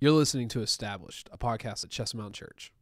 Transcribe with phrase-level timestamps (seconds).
[0.00, 2.72] You're listening to Established, a podcast at Chestnut Mountain Church.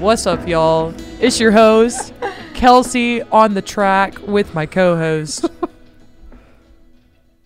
[0.00, 0.92] What's up, y'all?
[1.20, 2.12] It's your host,
[2.54, 5.46] Kelsey, on the track with my co-host,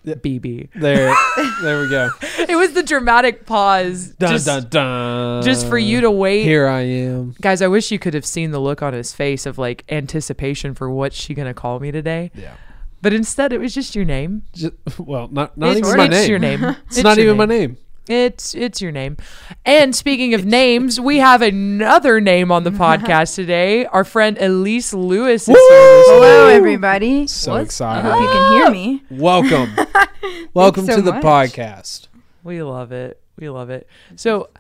[0.07, 0.71] BB.
[0.75, 1.15] There,
[1.63, 2.11] there we go.
[2.49, 5.43] It was the dramatic pause, Dun just, dun dun.
[5.43, 6.45] just for you to wait.
[6.45, 7.35] Here I am.
[7.41, 10.75] Guys, I wish you could have seen the look on his face of like anticipation
[10.75, 12.31] for what's she gonna call me today.
[12.35, 12.55] Yeah.
[13.03, 14.43] But instead, it was just your name.
[14.55, 16.31] Just, well, not not it's even my it's name.
[16.31, 16.65] your name.
[16.87, 17.77] It's, not your even my name.
[18.09, 18.17] Name.
[18.17, 19.17] It's it's your name.
[19.65, 23.87] And speaking of names, we have another name on the podcast today.
[23.87, 26.57] Our friend Elise Lewis is here this Hello, week.
[26.57, 27.27] everybody.
[27.27, 28.09] So I excited.
[28.09, 29.03] hope you can hear me.
[29.11, 29.77] Welcome.
[30.55, 31.23] Welcome so to the much.
[31.23, 32.09] podcast.
[32.43, 33.21] We love it.
[33.39, 33.89] We love it.
[34.17, 34.51] So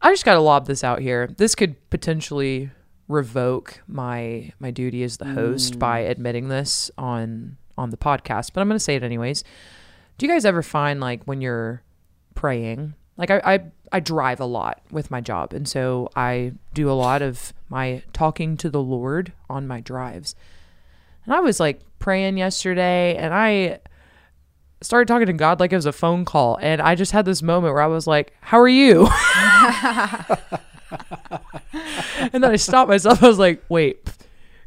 [0.00, 1.26] I just got to lob this out here.
[1.26, 2.70] This could potentially
[3.06, 5.78] revoke my my duty as the host mm.
[5.78, 9.42] by admitting this on on the podcast, but I'm going to say it anyways.
[10.16, 11.82] Do you guys ever find like when you're
[12.34, 13.60] praying, like I, I
[13.92, 18.02] I drive a lot with my job, and so I do a lot of my
[18.12, 20.34] talking to the Lord on my drives.
[21.24, 23.80] And I was like praying yesterday, and I
[24.84, 26.58] started talking to God like it was a phone call.
[26.60, 29.08] And I just had this moment where I was like, How are you?
[32.32, 33.22] and then I stopped myself.
[33.22, 34.08] I was like, Wait,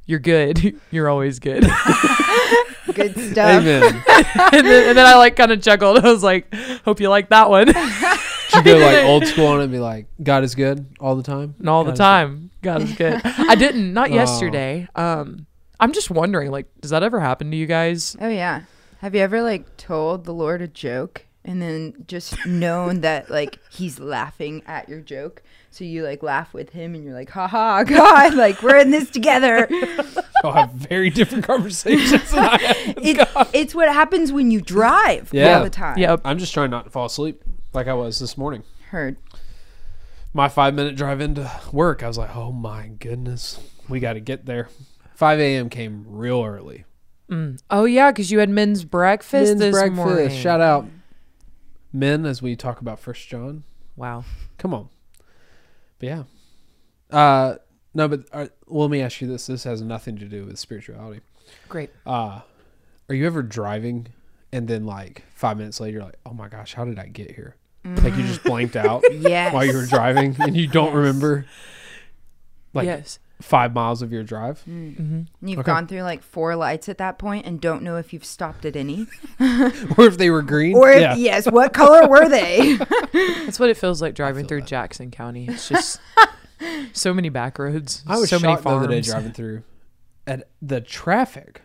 [0.05, 0.79] you're good.
[0.91, 1.65] You're always good.
[2.93, 3.61] Good stuff.
[3.61, 3.83] Amen.
[4.07, 5.99] and, then, and then I like kind of chuckled.
[6.05, 6.53] I was like,
[6.85, 7.67] Hope you like that one.
[7.67, 11.23] Should go like old school on it and be like, God is good all the
[11.23, 11.55] time?
[11.59, 12.52] and all God the is time.
[12.61, 13.21] God is good.
[13.23, 14.13] I didn't, not Oh.
[14.13, 14.88] yesterday.
[14.95, 15.45] Um,
[15.80, 18.15] I'm just wondering, like, does that ever happen to you guys?
[18.19, 18.61] Oh yeah.
[18.99, 23.57] Have you ever like told the Lord a joke and then just known that like
[23.71, 25.41] he's laughing at your joke?
[25.71, 28.91] So you like laugh with him and you're like, ha ha, God, like we're in
[28.91, 29.67] this together.
[30.43, 32.97] I'll have very different conversations than I have.
[32.97, 35.57] It, it's what happens when you drive Yeah.
[35.57, 35.97] all the time.
[35.97, 36.21] Yep.
[36.25, 37.41] I'm just trying not to fall asleep
[37.73, 38.63] like I was this morning.
[38.89, 39.17] Heard.
[40.33, 43.59] My five minute drive into work, I was like, oh my goodness,
[43.89, 44.69] we got to get there.
[45.15, 45.69] 5 a.m.
[45.69, 46.86] came real early.
[47.30, 47.59] Mm.
[47.71, 49.95] Oh, yeah, because you had men's breakfast Men's this breakfast.
[49.95, 50.30] morning.
[50.30, 50.86] Shout out
[51.97, 53.63] men as we talk about First John.
[53.95, 54.23] Wow.
[54.58, 54.89] Come on.
[55.99, 56.23] But yeah.
[57.09, 57.55] Uh,
[57.93, 59.47] no, but uh, well, let me ask you this.
[59.47, 61.21] This has nothing to do with spirituality.
[61.69, 61.89] Great.
[62.05, 62.41] Uh,
[63.09, 64.07] are you ever driving
[64.52, 67.31] and then like five minutes later, you're like, oh my gosh, how did I get
[67.31, 67.55] here?
[67.86, 69.53] Like you just blanked out Yes.
[69.53, 70.95] while you were driving and you don't Yes.
[70.95, 71.45] remember
[72.73, 73.17] like yes.
[73.42, 74.64] Five miles of your drive.
[74.67, 75.21] Mm-hmm.
[75.48, 75.65] You've Okay.
[75.65, 78.75] gone through like four lights at that point and don't know if you've stopped at
[78.75, 79.08] any.
[79.39, 80.75] or if they were green.
[80.75, 81.15] Or if, yeah.
[81.15, 82.73] yes, what color were they?
[83.14, 84.67] That's what it feels like driving feel through that.
[84.70, 85.48] Jackson County.
[85.48, 85.99] It's just
[86.93, 88.03] so many back roads.
[88.08, 89.64] I was so many shocked the other day driving through
[90.25, 91.61] at the traffic.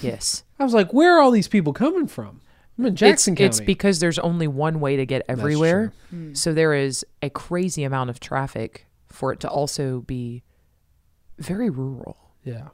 [0.00, 0.44] Yes.
[0.58, 2.40] I was like, where are all these people coming from?
[2.78, 3.46] I'm in Jackson it's, County.
[3.46, 5.92] it's because there's only one way to get everywhere.
[6.10, 6.34] true.
[6.34, 10.42] So there is a crazy amount of traffic for it to also be
[11.40, 12.16] very rural.
[12.44, 12.68] Yeah.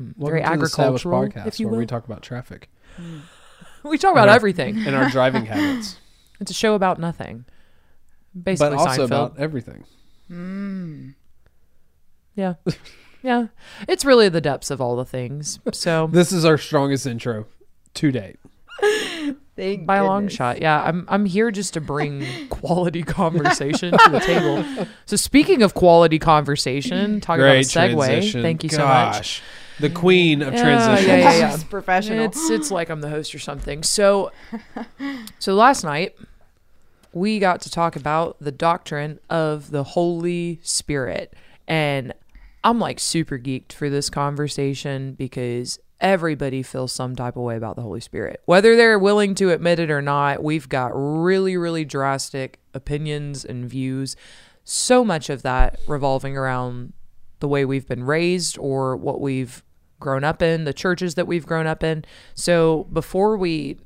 [0.00, 1.78] Mm, very to the Established agricultural, podcast if you where will.
[1.80, 2.68] we talk about traffic
[3.82, 4.78] We talk about everything.
[4.86, 5.98] and our driving habits,
[6.40, 7.44] It's a show about nothing.
[8.40, 9.06] Basically, but also Seinfeld.
[9.06, 9.84] about everything.
[10.30, 11.14] Mm.
[12.34, 12.54] yeah,
[13.22, 13.46] yeah.
[13.86, 15.60] It's really the depths of all the things.
[15.72, 17.46] So This is our strongest intro
[17.94, 18.38] to date.
[19.56, 20.82] Thank by a long shot, yeah.
[20.82, 24.86] I'm I'm here just to bring quality conversation to the table.
[25.06, 28.06] So speaking of quality conversation, talking Great about a segue.
[28.06, 28.42] transition.
[28.42, 29.42] Thank you so much.
[29.80, 31.06] The queen of Yeah, transitions.
[31.08, 31.56] yeah, yeah, yeah.
[31.70, 32.24] Professional.
[32.24, 33.82] It's it's like I'm the host or something.
[33.82, 34.32] So
[35.38, 36.16] so last night
[37.12, 41.32] we got to talk about the doctrine of the Holy Spirit.
[41.68, 42.12] And
[42.64, 47.76] I'm like super geeked for this conversation because everybody feels some type of way about
[47.76, 48.42] the Holy Spirit.
[48.44, 53.64] Whether they're willing to admit it or not, we've got really, really drastic opinions and
[53.64, 54.14] views.
[54.64, 56.92] So much of that revolving around
[57.40, 59.64] the way we've been raised or what we've
[59.98, 62.04] grown up in, the churches that we've grown up in.
[62.34, 63.78] So before we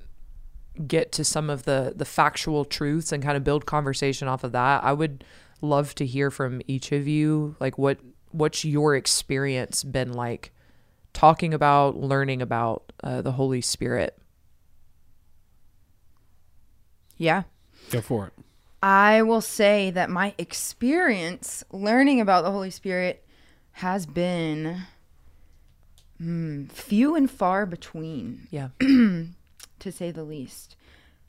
[0.87, 4.51] get to some of the the factual truths and kind of build conversation off of
[4.53, 5.23] that, I would
[5.61, 7.99] love to hear from each of you like what
[8.31, 10.53] what's your experience been like
[11.19, 14.17] talking about learning about uh, the Holy Spirit.
[17.17, 17.43] yeah.
[17.91, 18.33] Go for it.
[18.83, 23.27] I will say that my experience learning about the Holy Spirit
[23.73, 24.83] has been
[26.23, 28.69] mm, few and far between, Yeah.
[28.79, 30.77] to say the least.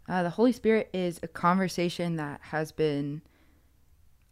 [0.07, 3.21] Uh, the Holy Spirit is a conversation that has been,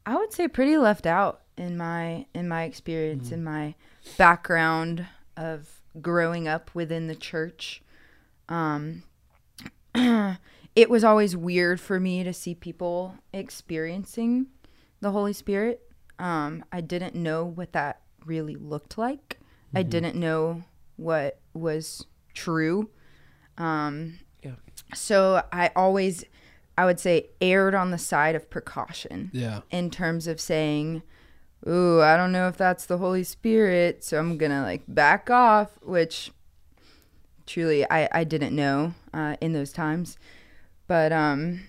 [0.06, 3.74] I would say, pretty left out in my in my experience in my
[4.18, 5.07] background
[5.38, 7.81] of growing up within the church.
[8.50, 9.04] Um
[10.75, 14.48] it was always weird for me to see people experiencing
[15.01, 15.81] the holy spirit.
[16.19, 19.39] Um i didn't know what that really looked like.
[19.75, 20.63] I didn't know
[20.95, 22.90] what was true.
[23.57, 24.56] Um Yeah.
[24.94, 26.24] so i always
[26.78, 29.62] i would say erred on the side of precaution Yeah.
[29.72, 31.01] in terms of saying,
[31.68, 35.77] "Ooh, I don't know if that's the Holy Spirit, so I'm gonna like back off,"
[35.81, 36.31] which
[37.45, 40.18] truly I I didn't know uh, in those times,
[40.88, 41.62] but um,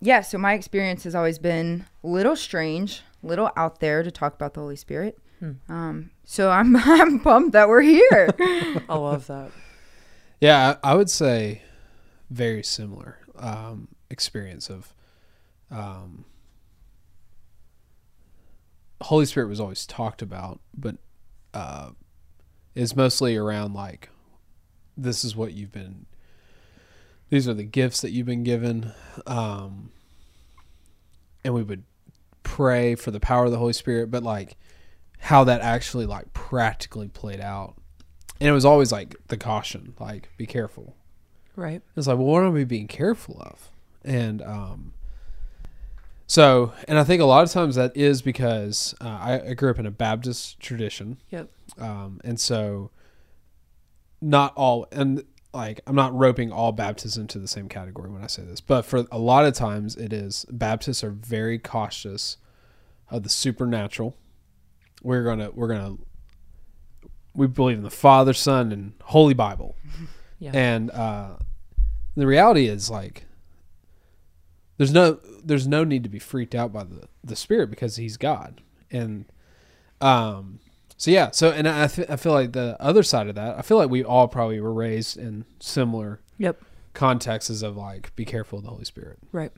[0.00, 0.22] yeah.
[0.22, 4.54] So my experience has always been a little strange, little out there to talk about
[4.54, 5.18] the Holy Spirit.
[5.38, 5.52] Hmm.
[5.68, 8.30] Um, so I'm I'm pumped that we're here.
[8.88, 9.50] I love that.
[10.40, 11.62] Yeah, I, I would say
[12.30, 14.94] very similar um, experience of
[15.70, 16.24] um,
[19.02, 20.96] Holy Spirit was always talked about, but
[21.54, 21.90] uh,
[22.74, 24.10] is mostly around like
[24.96, 26.06] this is what you've been.
[27.28, 28.92] These are the gifts that you've been given,
[29.26, 29.92] um,
[31.44, 31.84] and we would
[32.42, 34.56] pray for the power of the Holy Spirit, but like
[35.18, 37.76] how that actually like practically played out
[38.40, 40.96] and it was always like the caution, like be careful.
[41.56, 41.82] Right.
[41.94, 43.70] It's like, well, what are we being careful of?
[44.02, 44.94] And um,
[46.30, 49.68] so, and I think a lot of times that is because uh, I, I grew
[49.68, 51.16] up in a Baptist tradition.
[51.30, 51.50] Yep.
[51.76, 52.92] Um, and so,
[54.20, 58.28] not all, and like I'm not roping all Baptists into the same category when I
[58.28, 62.36] say this, but for a lot of times it is Baptists are very cautious
[63.10, 64.16] of the supernatural.
[65.02, 65.96] We're gonna we're gonna
[67.34, 69.74] we believe in the Father, Son, and Holy Bible.
[70.42, 70.52] Yeah.
[70.54, 71.36] And uh,
[72.16, 73.26] the reality is like
[74.80, 78.16] there's no there's no need to be freaked out by the the Spirit because He's
[78.16, 78.62] God.
[78.90, 79.26] And
[80.00, 80.58] um,
[80.96, 83.60] so yeah, so and I th- I feel like the other side of that, I
[83.60, 86.62] feel like we all probably were raised in similar Yep.
[86.94, 89.18] contexts of like be careful of the Holy Spirit.
[89.32, 89.52] Right.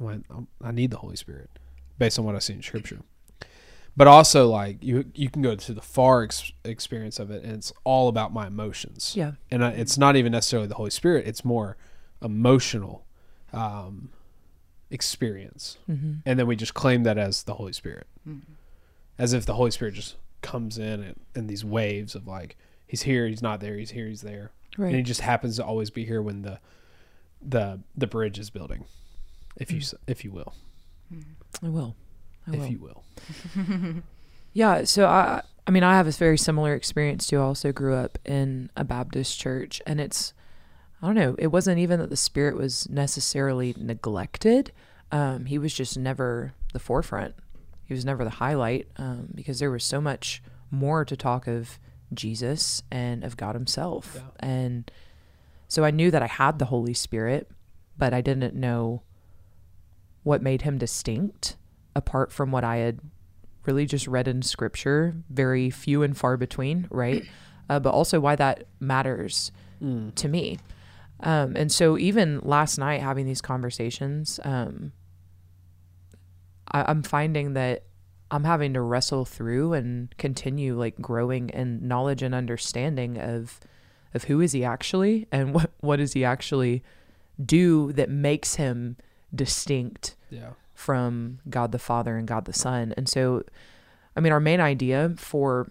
[0.00, 1.50] I went, "Um, I need the Holy Spirit
[1.98, 3.00] based on what I see in Scripture.
[3.98, 7.52] But also, like you, you can go to the far ex- experience of it, and
[7.52, 9.12] it's all about my emotions.
[9.14, 9.32] Yeah.
[9.50, 11.76] and I, it's not even necessarily the Holy Spirit; it's more
[12.22, 13.04] emotional
[13.52, 14.10] um,
[14.90, 16.12] experience, Mm-hmm.
[16.26, 18.06] and then we just claim that as the Holy Spirit,
[19.18, 22.56] as if the Holy Spirit just comes in and, in these waves of like
[22.86, 24.50] He's here, He's not there, He's here, He's there,
[24.88, 26.58] and He just happens to always be here when the
[27.40, 28.84] the the bridge is building,
[29.56, 29.82] if you Mm.
[29.82, 30.54] s if you will,
[31.62, 31.94] I will.
[32.46, 32.62] I will.
[32.64, 33.04] if you will.
[34.54, 37.38] Yeah, so I I mean I have a very similar experience too.
[37.38, 40.32] I also grew up in a Baptist church and it's
[41.02, 44.72] I don't know, it wasn't even that the spirit was necessarily neglected.
[45.12, 47.34] Um, he was just never the forefront.
[47.84, 51.78] He was never the highlight um, because there was so much more to talk of
[52.12, 54.12] Jesus and of God himself.
[54.16, 54.22] Yeah.
[54.40, 54.90] And
[55.68, 57.48] so I knew that I had the Holy Spirit,
[57.96, 59.02] but I didn't know
[60.24, 61.56] what made him distinct
[61.94, 63.00] apart from what I had
[63.64, 67.24] really just read in scripture, very few and far between, right?
[67.70, 69.52] Uh, but also why that matters
[69.82, 70.14] Mm.
[70.14, 70.58] to me.
[71.20, 74.92] Um, and so even last night having these conversations, um,
[76.70, 77.84] I, I'm finding that
[78.30, 83.58] I'm having to wrestle through and continue like growing in knowledge and understanding of
[84.14, 86.82] of who is he actually and what what does he actually
[87.44, 88.96] do that makes him
[89.34, 90.50] distinct Yeah.
[90.74, 92.92] from God the Father and God the Son.
[92.96, 93.42] And so
[94.16, 95.70] I mean our main idea for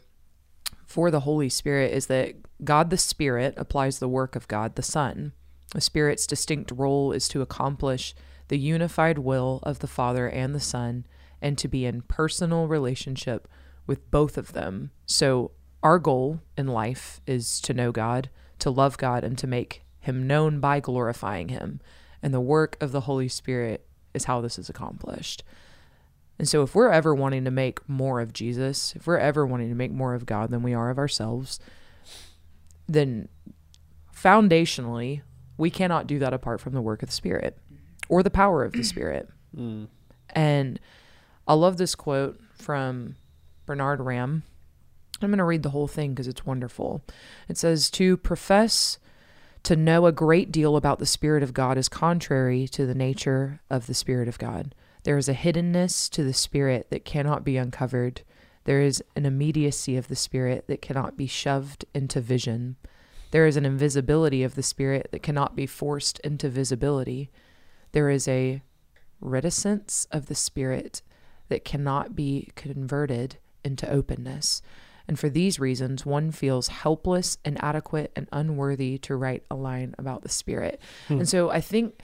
[0.86, 4.84] for the Holy Spirit is that God the Spirit applies the work of God the
[4.84, 5.34] Son.
[5.74, 8.16] The Spirit's distinct role is to accomplish
[8.48, 11.06] the unified will of the Father and the Son
[11.42, 13.48] and to be in personal relationship
[13.86, 14.92] with both of them.
[15.06, 15.52] So
[15.84, 20.26] our goal in life is to know God, to love God and to make him
[20.26, 21.80] known by glorifying him.
[22.24, 25.44] And the work of the Holy Spirit is how this is accomplished.
[26.40, 29.70] And so, if we're ever wanting to make more of Jesus, if we're ever wanting
[29.70, 31.60] to make more of God than we are of ourselves,
[32.88, 33.29] then
[34.13, 35.22] foundationally,
[35.58, 37.58] we cannot do that apart from the work of the Spirit
[38.10, 39.29] or the power of the Spirit.
[39.56, 39.88] Mm.
[40.29, 40.79] And
[41.48, 43.15] I love this quote from
[43.65, 44.44] Bernard Ramm.
[45.22, 47.03] I'm going to read the whole thing because it's wonderful.
[47.50, 49.00] It says, To profess
[49.63, 53.60] to know a great deal about the Spirit of God is contrary to the nature
[53.70, 54.75] of the Spirit of God.
[55.03, 58.22] There is a hiddenness to the Spirit that cannot be uncovered.
[58.67, 62.75] There is an immediacy of the Spirit that cannot be shoved into vision.
[63.31, 67.31] There is an invisibility of the Spirit that cannot be forced into visibility.
[67.93, 68.62] There is a
[69.21, 71.01] reticence of the Spirit
[71.47, 74.62] that cannot be converted into openness.
[75.07, 80.24] And for these reasons, one feels helpless, inadequate, and unworthy to write a line about
[80.24, 80.81] the Spirit.
[81.19, 82.01] And so I think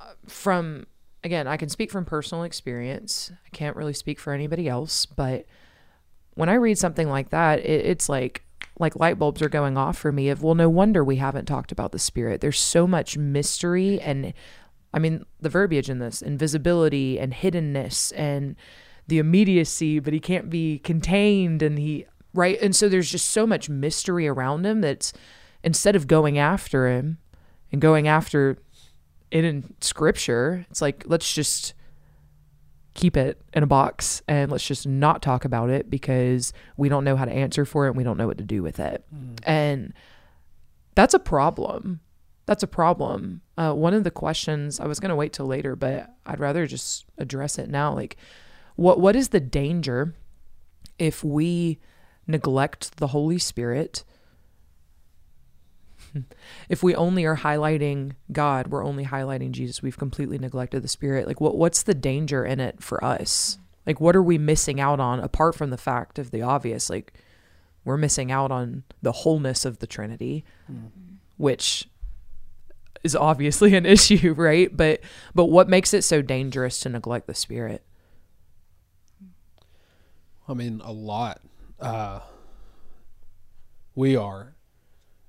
[0.00, 0.86] uh, from,
[1.22, 3.30] again, I can speak from personal experience.
[3.44, 5.44] I can't really speak for anybody else, but
[6.36, 8.42] when I read something like that, it, it's like,
[8.78, 11.72] like light bulbs are going off for me of well no wonder we haven't talked
[11.72, 12.40] about the spirit.
[12.40, 14.32] There's so much mystery and
[14.94, 18.54] i mean the verbiage in this invisibility and hiddenness and
[19.08, 22.60] the immediacy but he can't be contained and he right?
[22.60, 25.12] And so there's just so much mystery around him that's
[25.64, 27.18] instead of going after him
[27.72, 28.58] and going after
[29.30, 31.74] it in scripture it's like let's just
[32.96, 37.04] keep it in a box and let's just not talk about it because we don't
[37.04, 39.04] know how to answer for it and we don't know what to do with it.
[39.44, 39.92] And
[40.94, 42.00] that's a problem.
[42.46, 43.42] That's a problem.
[43.58, 46.66] Uh, one of the questions I was going to wait till later, but I'd rather
[46.66, 47.92] just address it now.
[47.94, 48.16] Like,
[48.76, 50.14] what what is the danger
[50.98, 51.78] if we
[52.26, 54.04] neglect the Holy Spirit?
[56.68, 59.82] if we only are highlighting God, we're only highlighting Jesus.
[59.82, 61.26] We've completely neglected the Spirit.
[61.26, 63.58] Like, what what's the danger in it for us?
[63.86, 66.90] Like, what are we missing out on apart from the fact of the obvious?
[66.90, 67.12] Like,
[67.84, 70.44] we're missing out on the wholeness of the Trinity,
[71.36, 71.88] which
[73.04, 74.76] is obviously an issue, right?
[74.76, 75.00] But
[75.34, 77.84] but what makes it so dangerous to neglect the Spirit?
[80.48, 81.40] I mean, a lot.
[81.80, 82.20] Uh,
[83.94, 84.55] we are,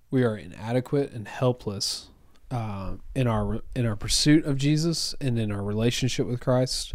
[0.09, 2.07] we are inadequate and helpless
[2.51, 6.93] uh, in our in our pursuit of Jesus and in our relationship with Christ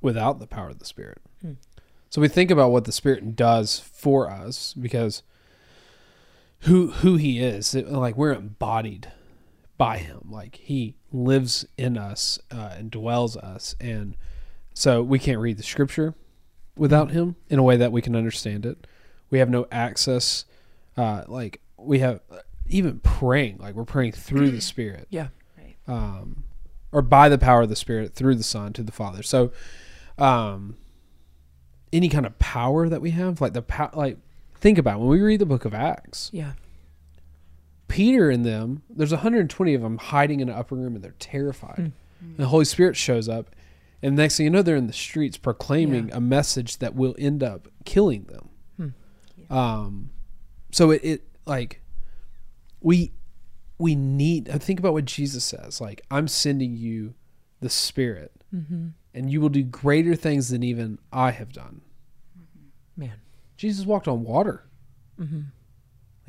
[0.00, 1.18] without the power of the Spirit.
[1.40, 1.52] Hmm.
[2.10, 5.22] So we think about what the Spirit does for us because
[6.60, 9.12] who who He is, it- like we're embodied
[9.78, 10.28] by Him.
[10.30, 14.16] Like He lives in us uh, and dwells us, and
[14.74, 16.14] so we can't read the Scripture
[16.76, 18.86] without him in a way that we can understand it.
[19.28, 20.46] We have no access,
[20.96, 22.20] uh, like we have
[22.68, 25.28] even praying, like we're praying through the Spirit, Yeah.
[25.86, 26.44] um,
[26.92, 29.22] or by the power of the Spirit through the Son to the Father.
[29.22, 29.52] So,
[30.18, 30.76] um,
[31.92, 34.16] any kind of power that we have, like the power, like
[34.56, 34.98] think about it.
[35.00, 36.52] when we read the Book of Acts, Yeah.
[37.88, 41.92] Peter and them, there's 120 of them hiding in an upper room and they're terrified.
[42.20, 43.50] And the Holy Spirit shows up,
[44.00, 46.16] and next thing you know, they're in the streets proclaiming Yeah.
[46.16, 48.48] a message that will end up killing them.
[49.48, 49.52] Hmm.
[49.54, 50.10] Um,
[50.70, 51.80] so it, it like
[52.80, 53.12] we
[53.78, 54.48] we need.
[54.62, 55.80] Think about what Jesus says.
[55.80, 57.14] Like I'm sending you
[57.60, 58.88] the Spirit, Mm-hmm.
[59.14, 61.80] and you will do greater things than even I have done.
[62.96, 63.14] Man.
[63.56, 64.64] Jesus walked on water.
[65.18, 65.40] Mm-hmm.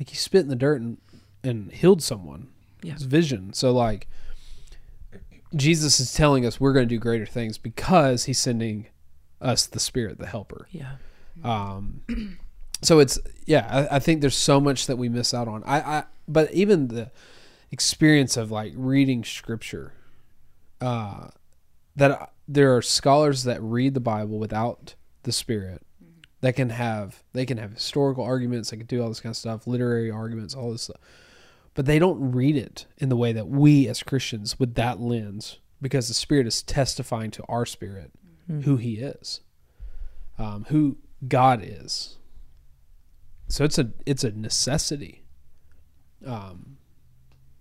[0.00, 0.98] Like he spit in the dirt and
[1.42, 2.48] and healed someone.
[2.82, 2.94] Yeah.
[2.94, 3.52] It's vision.
[3.52, 4.08] So like
[5.54, 8.86] Jesus is telling us we're going to do greater things because he's sending
[9.40, 10.66] us the spirit, the helper.
[10.70, 10.96] Yeah.
[11.44, 12.02] Um
[12.84, 15.62] so it's yeah, I, I think there's so much that we miss out on.
[15.64, 17.10] I, I but even the
[17.70, 19.92] experience of like reading scripture
[20.80, 21.28] uh
[21.96, 25.82] that I- there are scholars that read the Bible without the spirit
[26.42, 29.36] that can have they can have historical arguments, they can do all this kind of
[29.36, 31.00] stuff, literary arguments, all this stuff.
[31.72, 35.58] But they don't read it in the way that we as Christians with that lens
[35.80, 38.12] because the spirit is testifying to our spirit
[38.64, 39.40] who he is.
[40.38, 42.18] Um, who God is.
[43.54, 45.22] So it's a it's a necessity.
[46.26, 46.78] Um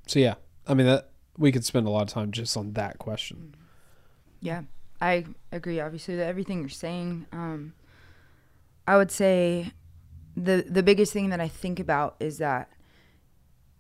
[0.08, 0.34] so yeah,
[0.66, 3.54] I mean that we could spend a lot of time just on that question.
[4.40, 4.64] Yeah,
[5.00, 5.80] I agree.
[5.80, 7.74] Obviously, with everything you're saying, um,
[8.88, 9.72] I would say
[10.36, 12.72] the the biggest thing that I think about is that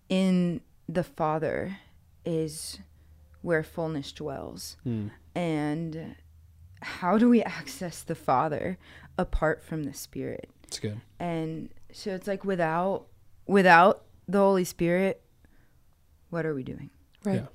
[0.08, 1.78] in the Father
[2.24, 2.78] is
[3.42, 5.08] where fullness dwells, Hmm.
[5.34, 6.16] and
[6.84, 8.78] how do we access the Father
[9.18, 10.52] apart from the Spirit?
[10.68, 11.02] It's good.
[11.20, 13.08] And so it's like without
[13.46, 15.22] without the Holy Spirit,
[16.30, 16.90] what are we doing?
[17.24, 17.36] Right.
[17.36, 17.48] Yeah.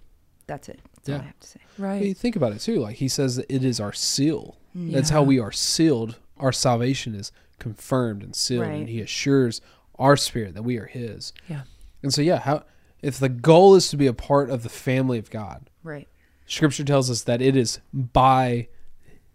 [0.47, 0.81] That's it.
[0.95, 1.21] That's all Yeah.
[1.23, 1.61] I have to say.
[1.77, 2.03] Right.
[2.03, 2.81] You think about it too.
[2.81, 4.57] Like he says that it is our seal.
[4.77, 4.93] Mm.
[4.93, 6.17] That's how we are sealed.
[6.39, 8.81] Our salvation is confirmed and sealed, Right.
[8.81, 9.61] and He assures
[9.99, 11.33] our spirit that we are His.
[11.49, 11.63] Yeah.
[12.03, 12.65] And so, yeah, how
[13.03, 16.09] if the goal is to be a part of the family of God, Right.
[16.47, 18.69] Scripture tells us that it is by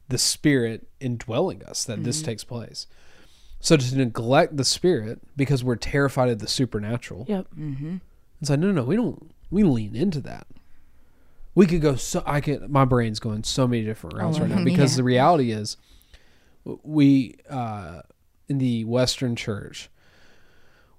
[0.10, 2.25] the Spirit indwelling us that this mm-hmm.
[2.25, 2.88] takes place.
[3.63, 7.48] So to neglect the Spirit because we're terrified of the supernatural, Yep.
[7.58, 7.96] Mm-hmm.
[8.41, 9.32] it's like no, no, no, we don't.
[9.50, 10.48] We lean into that.
[11.55, 12.22] We could go so.
[12.25, 12.70] I could.
[12.70, 14.98] My brain's going so many different routes Oh, right now because yeah.
[14.98, 15.77] the reality is,
[16.84, 18.01] we uh,
[18.50, 19.89] in the Western Church,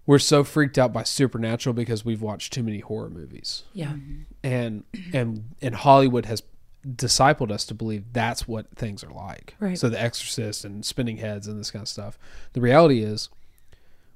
[0.06, 3.94] we're so freaked out by supernatural because we've watched too many horror movies, Yeah.
[4.42, 6.42] and and and Hollywood has
[6.86, 9.54] discipled us to believe that's what things are like.
[9.60, 9.78] Right.
[9.78, 12.18] So the exorcist and spinning heads and this kind of stuff.
[12.52, 13.30] The reality is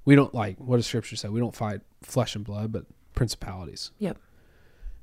[0.05, 1.29] we don't like what does scripture say?
[1.29, 2.85] We don't fight flesh and blood, but
[3.15, 3.91] principalities.
[3.99, 4.19] Yep.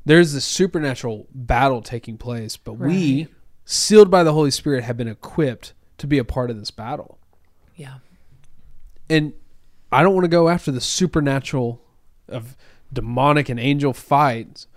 [0.05, 3.27] There's this supernatural battle taking place, but we,
[3.65, 7.17] sealed by the Holy Spirit, have been equipped to be a part of this battle.
[7.75, 7.95] Yeah.
[9.09, 9.33] And
[9.91, 11.81] I don't want to go after the supernatural
[12.27, 12.55] of
[12.93, 14.67] demonic and angel fights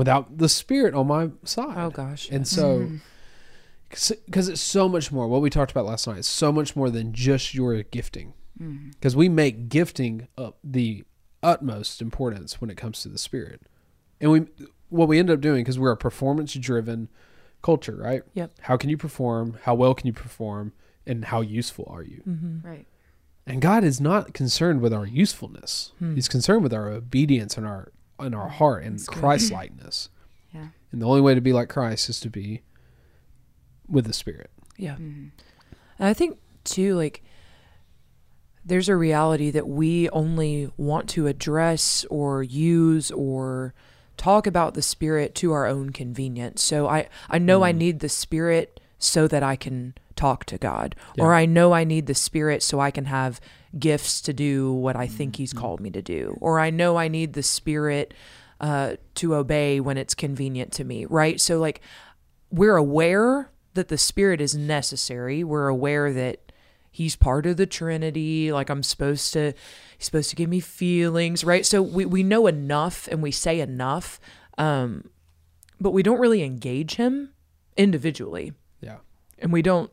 [0.00, 1.76] without the spirit on my side.
[1.76, 2.26] Oh gosh.
[2.30, 2.48] And yes.
[2.48, 4.14] so, mm-hmm.
[4.24, 6.88] because it's so much more, what we talked about last night is so much more
[6.88, 8.32] than just your gifting.
[8.58, 8.92] Mm-hmm.
[8.92, 11.04] Because we make gifting up the
[11.42, 13.60] utmost importance when it comes to the spirit.
[14.22, 14.46] And we,
[14.88, 17.10] what we end up doing, because we're a performance driven
[17.60, 18.22] culture, right?
[18.32, 18.52] Yep.
[18.60, 19.58] How can you perform?
[19.64, 20.72] How well can you perform?
[21.06, 22.22] And how useful are you?
[22.26, 22.66] Mm-hmm.
[22.66, 22.86] Right.
[23.46, 25.92] And God is not concerned with our usefulness.
[25.98, 26.14] Hmm.
[26.14, 30.08] He's concerned with our obedience and our and our heart and Christ likeness.
[30.52, 30.66] Yeah.
[30.90, 32.62] And the only way to be like Christ is to be
[33.88, 34.50] with the Spirit.
[34.76, 34.94] Yeah.
[34.94, 35.28] Mm-hmm.
[36.00, 37.22] And I think too, like
[38.64, 43.74] there's a reality that we only want to address or use or
[44.16, 46.62] talk about the spirit to our own convenience.
[46.62, 47.76] So I I know I mm.
[47.76, 50.94] need the spirit so that I can talk to God.
[51.18, 53.40] Or I know I need the spirit so I can have
[53.78, 56.36] gifts to do what I think he's called me to do.
[56.40, 58.12] Or I know I need the spirit
[58.60, 61.40] uh, to obey when it's convenient to me, right?
[61.40, 61.80] So like
[62.50, 65.42] we're aware that the spirit is necessary.
[65.42, 66.52] We're aware that
[66.90, 68.52] he's part of the trinity.
[68.52, 69.54] Like i'm supposed to
[69.96, 71.64] he's supposed to give me feelings right?
[71.64, 74.20] So we, we know enough and we say enough
[74.58, 75.08] um
[75.80, 77.30] but we don't really engage him
[77.76, 78.52] individually.
[78.82, 78.98] Yeah.
[79.38, 79.90] and we don't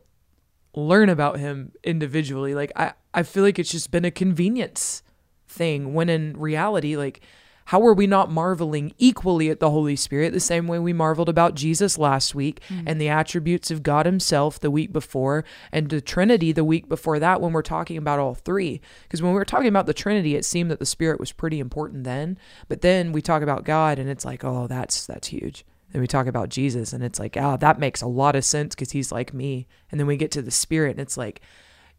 [0.86, 5.02] learn about him individually like i i feel like it's just been a convenience
[5.46, 7.20] thing when in reality like
[7.68, 11.28] how are we not marveling equally at the Holy Spirit the same way we marveled
[11.28, 12.82] about Jesus last week mm.
[12.86, 17.18] and the attributes of God Himself the week before and the Trinity the week before
[17.18, 18.80] that when we're talking about all three?
[19.02, 21.60] Because when we were talking about the Trinity, it seemed that the Spirit was pretty
[21.60, 25.66] important then, but then we talk about God and it's like, oh, that's that's huge.
[25.92, 28.74] Then we talk about Jesus and it's like, oh, that makes a lot of sense
[28.74, 29.66] because He's like me.
[29.90, 31.40] And then we get to the Spirit and it's like,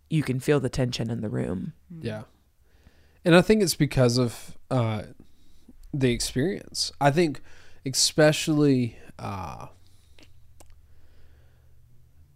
[0.10, 1.74] you can feel the tension in the room.
[2.02, 2.24] Yeah.
[3.26, 5.04] And I think it's because of uh,
[5.94, 6.92] the experience.
[7.00, 7.42] I think,
[7.86, 9.68] especially uh,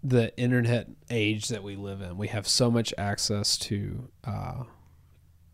[0.04, 4.63] the internet age that we live in, we have so much access to uh,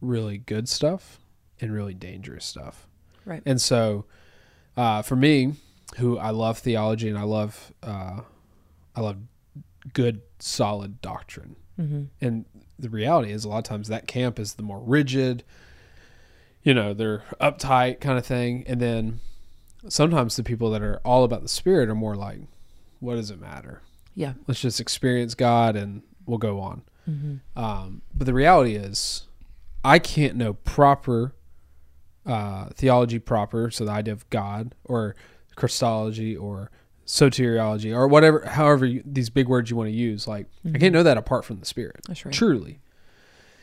[0.01, 1.19] really good stuff
[1.61, 2.87] and really dangerous stuff.
[3.25, 3.43] Right.
[3.45, 4.05] And so,
[4.75, 5.53] uh, for me,
[5.97, 8.21] who I love theology and I love, uh,
[8.95, 9.17] I love
[9.93, 11.55] good, solid doctrine.
[11.79, 12.03] Mm-hmm.
[12.21, 12.45] And
[12.77, 15.43] the reality is, a lot of times that camp is the more rigid,
[16.63, 18.63] you know, they're uptight kind of thing.
[18.67, 19.19] And then
[19.87, 22.39] sometimes the people that are all about the spirit are more like,
[22.99, 23.81] what does it matter?
[24.13, 24.33] Yeah.
[24.47, 26.83] Let's just experience God and we'll go on.
[27.09, 27.59] Mm-hmm.
[27.59, 29.27] Um, but the reality is,
[29.83, 31.33] I can't know proper
[32.25, 35.15] uh, theology proper, so the idea of God or
[35.59, 36.71] Christology or
[37.05, 40.27] soteriology or whatever, however you, these big words you want to use.
[40.27, 42.33] Like I can't know that apart from the Spirit, That's right.
[42.33, 42.79] truly.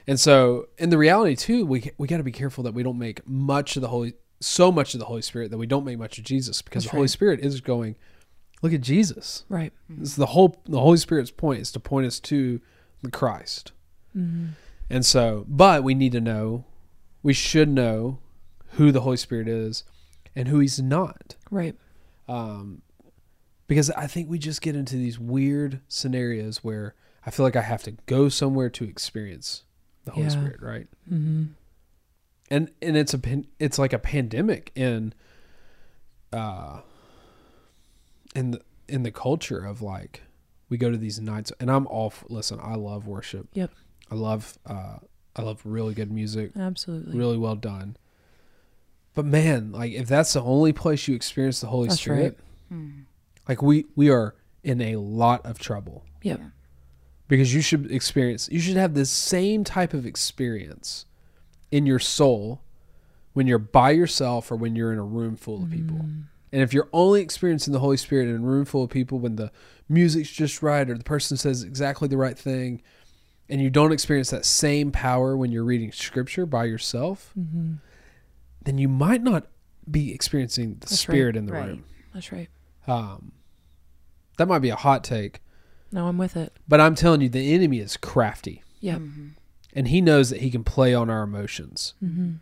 [0.07, 2.99] And so, in the reality too, we we got to be careful that we don't
[2.99, 5.99] make much of the Holy, so much of the Holy Spirit that we don't make
[5.99, 7.09] much of Jesus, because That's the Holy.
[7.09, 7.97] Spirit is going,
[8.63, 9.45] look at Jesus.
[9.49, 9.73] Right.
[9.89, 12.61] This is the whole the Holy Spirit's point is to point us to
[13.03, 13.73] the Christ.
[14.17, 14.51] Mm-hmm.
[14.89, 16.65] And so, but we need to know,
[17.23, 18.21] we should know
[18.73, 19.83] who the Holy Spirit is
[20.37, 21.35] and who he's not.
[21.51, 21.75] Right.
[22.29, 22.83] Um,
[23.69, 27.63] because I think we just get into these weird scenarios where I feel like I
[27.63, 29.65] have to go somewhere to experience
[30.05, 30.31] the Holy Yeah.
[30.33, 30.87] Spirit, right?
[31.13, 31.45] Mm-hmm.
[32.51, 33.21] And and it's a
[33.59, 35.13] it's like a pandemic in
[36.33, 36.81] uh
[38.37, 40.23] in the in the culture of like
[40.69, 43.49] we go to these nights and I'm all listen, I love worship.
[43.55, 43.73] Yep.
[44.13, 44.99] I love uh
[45.35, 46.53] I love really good music.
[46.57, 47.19] Absolutely.
[47.19, 47.97] really well done.
[49.17, 52.91] But man, like if that's the only place you experience the Holy That's Spirit, Hmm.
[53.49, 56.41] like we we are in a lot of trouble Yep.
[57.29, 61.07] because you should experience you should have the same type of experience
[61.71, 62.61] in your soul
[63.33, 65.99] when you're by yourself or when you're in a room full of people.
[66.53, 69.37] And if you're only experiencing the Holy Spirit in a room full of people when
[69.37, 69.51] the
[69.89, 72.83] music's just right or the person says exactly the right thing
[73.49, 77.75] and you don't experience that same power when you're reading scripture by yourself, Mm-hmm.
[78.67, 79.47] Then you might not
[79.91, 80.99] be experiencing the That's right.
[81.15, 81.69] spirit in the Right.
[81.69, 81.85] room.
[82.13, 82.49] That's right.
[82.87, 83.33] Um,
[84.39, 85.41] that might be a hot take,
[85.93, 86.53] No, I'm with it.
[86.69, 88.97] but I'm telling you, the enemy is crafty, Yeah.
[88.97, 89.29] Mm-hmm.
[89.75, 91.95] and he knows that he can play on our emotions.
[92.05, 92.35] Mm-hmm.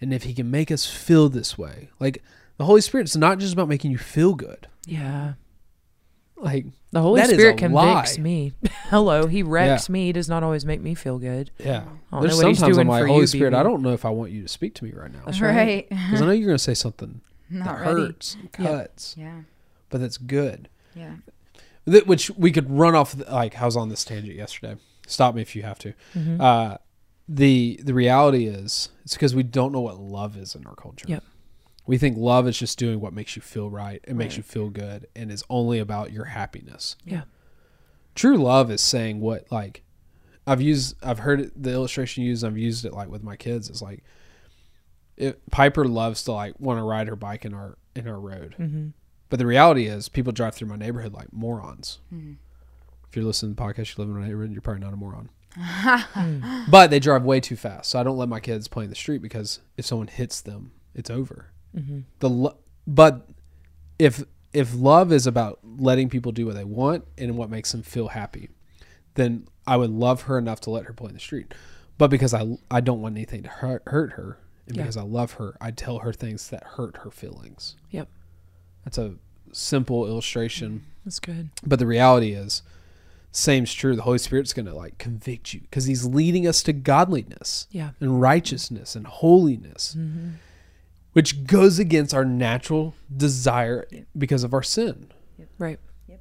[0.00, 2.22] And if he can make us feel this way, like
[2.56, 4.66] the Holy Spirit's not just about making you feel good.
[4.86, 5.34] Yeah.
[6.42, 8.22] Like The Holy That is Spirit a convicts lie.
[8.22, 8.52] me.
[8.88, 10.06] Hello, He wrecks me.
[10.06, 11.50] He does not always make me feel good.
[11.58, 13.54] yeah, I don't there's know what he's sometimes I'm like for Holy you, Spirit.
[13.54, 15.86] I don't know if I want you to speak to me right now That's right.
[15.90, 18.00] because I know you're going to say something Not that ready.
[18.06, 18.66] hurts, and Yeah.
[18.82, 19.40] cuts, Yeah.
[19.90, 20.68] but that's good.
[20.94, 21.14] Yeah.
[21.86, 23.12] That, which we could run off.
[23.16, 24.76] The, like I was on this tangent yesterday.
[25.06, 25.92] Stop me if you have to.
[26.14, 26.40] Mhm.
[26.40, 26.78] Uh,
[27.28, 31.06] the the reality is it's because we don't know what love is in our culture.
[31.08, 31.22] Yep.
[31.90, 34.00] We think love is just doing what makes you feel right.
[34.06, 36.94] It makes you feel good and is only about your happiness.
[37.04, 37.22] Yeah.
[38.14, 39.82] True love is saying what like
[40.46, 43.68] I've used I've heard it, the illustration used I've used it like with my kids
[43.68, 44.04] It's like
[45.16, 48.54] it, Piper loves to like want to ride her bike in our in our road.
[48.56, 48.92] Mhm.
[49.28, 51.98] But the reality is people drive through my neighborhood like morons.
[52.14, 52.36] Mhm.
[53.08, 54.96] If you're listening to the podcast, you live in a neighborhood, you're probably not a
[54.96, 55.28] moron.
[55.56, 56.70] Mm.
[56.70, 57.90] But they drive way too fast.
[57.90, 60.70] So I don't let my kids play in the street because if someone hits them,
[60.94, 61.46] it's over.
[61.76, 62.04] Mhm.
[62.18, 62.56] The lo-
[62.86, 63.28] but
[63.98, 67.82] if if love is about letting people do what they want and what makes them
[67.82, 68.48] feel happy,
[69.14, 71.54] then I would love her enough to let her play in the street.
[71.98, 74.82] But because I I don't want anything to hurt, hurt her, and Yeah.
[74.82, 77.76] because I love her, I tell her things that hurt her feelings.
[77.90, 78.08] Yep.
[78.84, 79.14] That's a
[79.52, 81.50] simple illustration That's good.
[81.64, 82.62] but the reality is,
[83.32, 83.94] same's true.
[83.94, 87.90] The Holy Spirit's going to like convict you because He's leading us to godliness Yeah.
[88.00, 90.32] and righteousness and holiness, Mhm.
[91.12, 95.10] Which goes against our natural desire because of our sin.
[95.58, 95.78] Right.
[96.08, 96.20] Yep.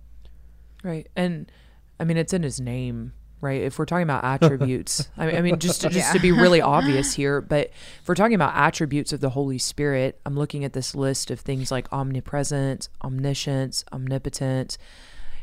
[0.83, 1.07] Right.
[1.15, 1.51] And
[1.99, 3.61] I mean, it's in his name, right?
[3.61, 6.61] If we're talking about attributes, I mean, I mean, just to, just to be really
[6.77, 7.67] obvious here, but
[8.01, 11.39] if we're talking about attributes of the Holy Spirit, I'm looking at this list of
[11.39, 14.77] things like omnipresent, omniscience, omnipotent.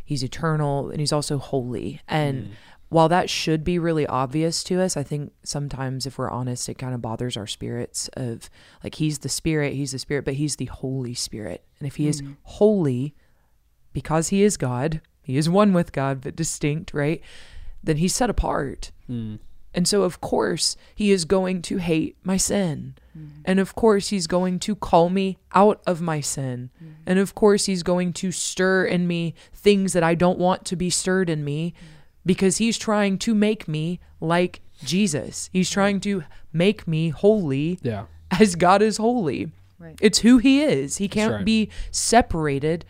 [0.04, 2.00] He's eternal and he's also holy.
[2.09, 2.50] And mm.
[2.88, 6.79] While that should be really obvious to us, I think sometimes if we're honest, it
[6.79, 8.49] kind of bothers our spirits of
[8.85, 11.64] like he's the spirit, he's the spirit, but he's the Holy Spirit.
[11.81, 12.37] And if he is mm.
[12.44, 13.14] holy,
[13.92, 17.20] because he is God, he is one with God, but distinct, right?
[17.83, 18.92] Then he's set apart.
[19.11, 19.40] Mm.
[19.75, 22.94] And so, of course, he is going to hate my sin.
[23.18, 23.31] Mm.
[23.44, 26.70] And of course, he's going to call me out of my sin.
[27.05, 30.77] And of course, he's going to stir in me things that I don't want to
[30.77, 31.75] be stirred in me
[32.27, 35.49] because he's trying to make me like Jesus.
[35.53, 38.07] He's trying to make me holy Yeah.
[38.39, 39.53] as God is holy.
[39.79, 39.99] Right.
[40.03, 40.97] It's who he is.
[40.97, 41.45] He can't right.
[41.45, 42.85] be separated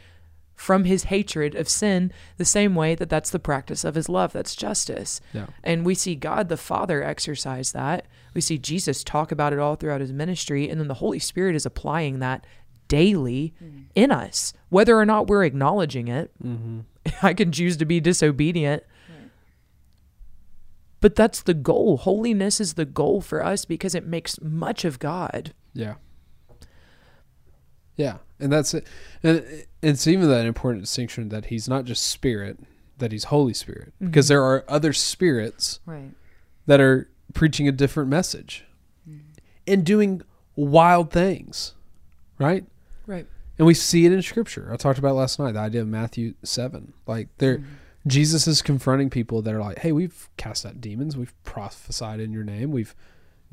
[0.54, 4.32] from his hatred of sin the same way that that's the practice of his love.
[4.32, 5.20] That's justice.
[5.34, 5.46] Yeah.
[5.62, 8.06] And we see God the Father exercise that.
[8.32, 10.70] We see Jesus talk about it all throughout his ministry.
[10.70, 12.46] And then the Holy Spirit is applying that
[12.88, 13.52] daily
[13.94, 16.30] in us, whether or not we're acknowledging it.
[16.42, 16.80] Mm-hmm.
[17.22, 18.82] I can choose to be disobedient.
[21.00, 21.98] But that's the goal.
[21.98, 25.52] Holiness is the goal for us because it makes much of God.
[25.74, 25.94] Yeah.
[27.96, 28.18] Yeah.
[28.40, 28.86] And that's it.
[29.22, 32.58] And it's even that important distinction that he's not just spirit,
[32.98, 33.92] that he's Holy Spirit.
[33.96, 34.06] Mm-hmm.
[34.06, 36.12] Because there are other spirits Right.
[36.66, 38.64] that are preaching a different message
[39.08, 39.20] mm-hmm.
[39.66, 40.22] and doing
[40.54, 41.74] wild things,
[42.38, 42.64] right?
[43.06, 43.26] Right.
[43.58, 44.70] And we see it in scripture.
[44.72, 46.92] I talked about last night, the idea of Matthew 7.
[47.06, 47.70] Like there mm-hmm.
[48.06, 52.32] Jesus is confronting people that are like, "Hey, we've cast out demons, we've prophesied in
[52.32, 52.94] your name, we've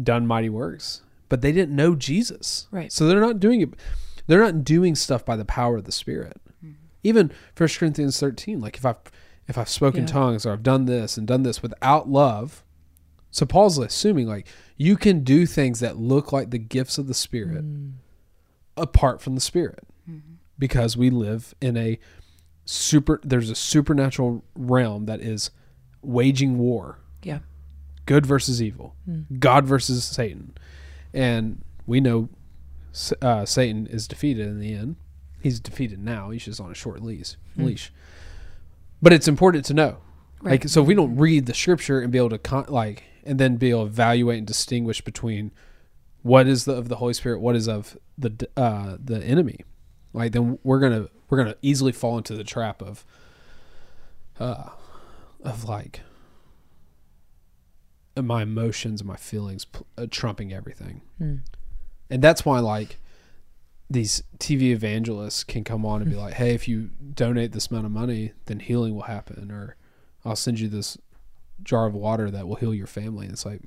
[0.02, 2.68] done mighty works." But they didn't know Jesus.
[2.72, 2.92] Right.
[2.92, 3.74] So they're not doing it
[4.28, 6.40] they're not doing stuff by the power of the Spirit.
[6.64, 6.74] Mm-hmm.
[7.04, 8.98] Even 1 Corinthians 13, like if I've
[9.48, 10.08] if I've spoken Yeah.
[10.08, 12.64] tongues or I've done this and done this without love,
[13.30, 17.14] so Paul's assuming like you can do things that look like the gifts of the
[17.14, 17.94] Spirit mm.
[18.78, 20.36] apart from the Spirit mm-hmm.
[20.58, 22.00] because we live in a
[22.66, 25.52] super there's a supernatural realm that is
[26.02, 27.00] waging war.
[27.22, 27.40] Yeah.
[28.06, 28.96] good versus evil.
[29.40, 30.58] God versus satan.
[31.14, 32.30] And we know
[33.22, 34.96] uh, satan is defeated in the end.
[35.42, 36.30] He's defeated now.
[36.30, 37.92] He's just on a short leash leash.
[39.02, 39.98] But it's important to know.
[40.42, 40.52] Right.
[40.52, 43.40] like so if we don't read the scripture and be able to con- like and
[43.40, 45.52] then be able to evaluate and distinguish between
[46.22, 49.60] what is the of the holy spirit what is of the uh the enemy
[50.14, 53.06] like then we're gonna we're gonna easily fall into the trap of
[54.40, 54.70] uh
[55.44, 56.02] of like
[58.16, 59.66] my emotions and my feelings
[59.98, 61.02] uh, trumping everything.
[61.20, 61.40] Mm.
[62.10, 62.98] and that's why like
[63.90, 67.86] these tv evangelists can come on and be like hey if you donate this amount
[67.86, 69.76] of money then healing will happen or
[70.26, 70.98] i'll send you this
[71.64, 73.26] jar of water that will heal your family.
[73.26, 73.62] And it's like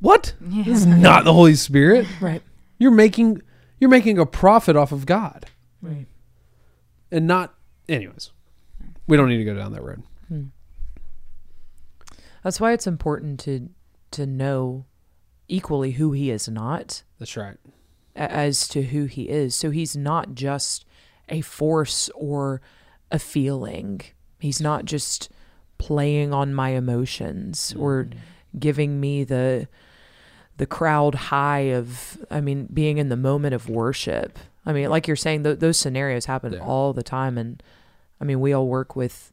[0.00, 0.34] what?
[0.40, 2.06] This is not the holy spirit?
[2.20, 2.42] Right.
[2.78, 3.42] you're making
[3.80, 5.46] you're making a profit off of god
[5.80, 6.06] Right.
[7.10, 7.54] and not
[7.88, 8.32] anyways
[9.06, 10.44] we don't need to go down that road hmm.
[12.42, 13.68] That's why it's important to
[14.12, 14.86] to know
[15.48, 17.56] equally who he is not that's right
[18.16, 19.54] as to who he is.
[19.54, 20.84] So he's not just
[21.28, 22.60] a force or
[23.12, 24.00] a feeling.
[24.40, 25.30] He's not just
[25.78, 28.18] playing on my emotions or hmm.
[28.58, 29.68] giving me the
[30.58, 34.38] the crowd high of I mean being in the moment of worship.
[34.66, 36.60] I mean like you're saying th- those scenarios happen Yeah.
[36.60, 37.62] all the time and
[38.20, 39.32] I mean we all work with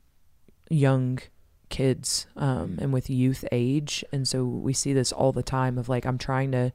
[0.69, 1.19] young
[1.69, 5.89] kids um, and with youth age and so we see this all the time of
[5.89, 6.71] like I'm trying to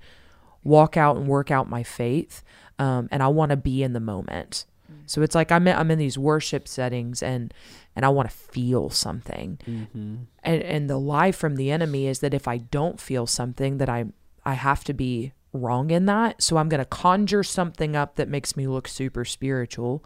[0.63, 2.43] walk out and work out my faith
[2.79, 4.67] um, and I want to be in the moment.
[5.07, 7.55] So it's like I'm in, I'm in these worship settings and
[7.97, 9.59] and I want to feel something.
[9.67, 10.15] Mm-hmm.
[10.43, 13.89] And and the lie from the enemy is that if I don't feel something that
[13.89, 14.07] I
[14.45, 16.43] I have to be wrong in that.
[16.43, 20.05] So I'm going to conjure something up that makes me look super spiritual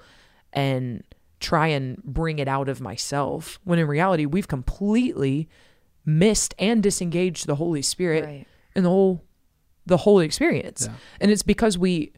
[0.53, 1.05] and
[1.41, 3.59] try and bring it out of myself.
[3.65, 5.49] When in reality, we've completely
[6.07, 8.47] missed and disengaged the Holy Spirit Right.
[8.75, 9.23] in the whole
[9.87, 10.87] the whole experience.
[10.89, 10.97] Yeah.
[11.21, 12.13] And it's because we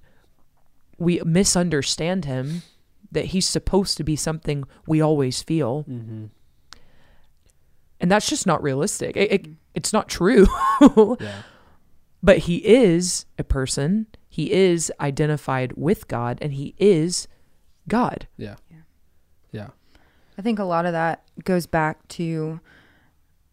[0.99, 2.63] we misunderstand him
[3.11, 5.85] that he's supposed to be something we always feel.
[5.89, 6.27] Mm-hmm.
[8.01, 9.17] And that's just not realistic.
[9.17, 10.47] It, it, it's not true.
[11.21, 11.43] Yeah.
[12.27, 14.09] But he is a person.
[14.29, 17.29] He is identified with God and he is
[17.87, 18.27] God.
[18.37, 18.57] Yeah.
[18.69, 18.79] Yeah.
[19.53, 19.69] Yeah.
[20.37, 22.59] I think a lot of that goes back to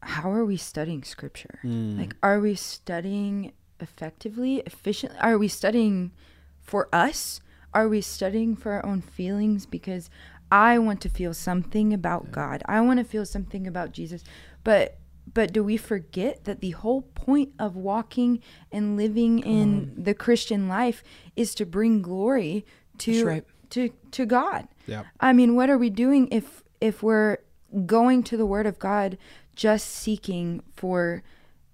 [0.02, 1.60] how are we studying scripture?
[1.64, 2.00] Mm.
[2.00, 5.20] Like, are we studying effectively, efficiently?
[5.22, 6.12] Are we studying
[6.60, 7.42] for us?
[7.76, 9.68] Are we studying for our own feelings?
[9.68, 10.10] Because
[10.52, 12.64] I want to feel something about God.
[12.66, 14.24] I want to feel something about Jesus.
[14.64, 14.98] But
[15.32, 20.68] but do we forget that the whole point of walking and living in the Christian
[20.68, 21.04] life
[21.36, 22.66] is to bring glory
[23.00, 23.46] to right.
[23.72, 24.68] to to God?
[24.86, 25.04] yeah.
[25.20, 27.38] I mean, what are we doing if if we're
[27.86, 29.18] going to the Word of God
[29.56, 31.24] just seeking for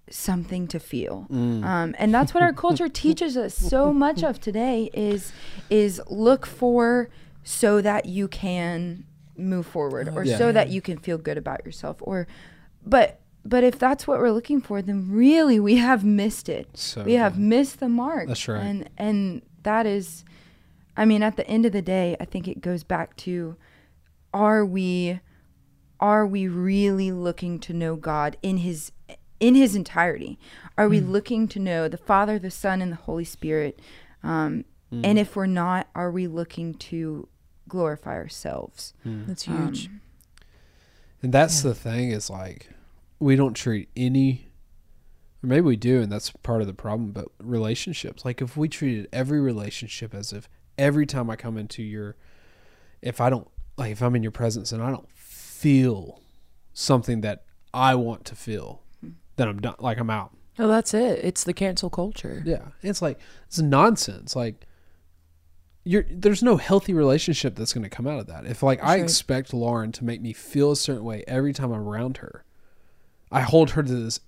[0.08, 1.26] something to feel?
[1.30, 1.64] Mm.
[1.64, 5.32] Um, and that's what our culture teaches us so much of today is
[5.68, 7.10] is look for
[7.42, 9.04] so that you can
[9.36, 10.36] move forward or Yeah.
[10.38, 12.26] so that you can feel good about yourself or
[12.84, 17.02] but but if that's what we're looking for then really we have missed it So
[17.04, 18.60] we have missed the mark That's right.
[18.62, 20.24] and and that is
[20.96, 23.56] i mean at the end of the day i think it goes back to
[24.34, 25.20] are we
[26.00, 28.92] are we really looking to know god in his
[29.38, 30.38] in his entirety
[30.76, 33.80] are we looking to know the father the son and the holy spirit
[34.22, 35.06] um, Mm.
[35.06, 37.28] and if we're not are we looking to
[37.68, 39.88] glorify ourselves That's Um, huge.
[41.22, 41.68] And that's Yeah.
[41.70, 42.70] the thing is like
[43.20, 44.48] we don't treat any
[45.42, 48.24] or maybe we do and that's part of the problem, but relationships.
[48.24, 52.16] Like if we treated every relationship as if every time I come into your
[53.02, 56.20] if I don't like if I'm in your presence and I don't feel
[56.72, 59.10] something that I want to feel, hmm.
[59.36, 60.32] then I'm done like I'm out.
[60.58, 61.20] oh, that's it.
[61.22, 62.42] It's the cancel culture.
[62.44, 62.68] Yeah.
[62.82, 64.34] It's like it's nonsense.
[64.34, 64.66] Like
[65.84, 68.46] you're there's no healthy relationship that's going to come out of that.
[68.46, 69.02] If like That's I right.
[69.02, 72.44] expect Lauren to make me feel a certain way every time I'm around her,
[73.30, 74.20] I hold her to this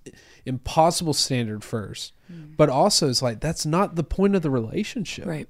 [0.47, 2.13] impossible standard first.
[2.57, 5.27] But also it's like that's not the point of the relationship.
[5.27, 5.49] Right.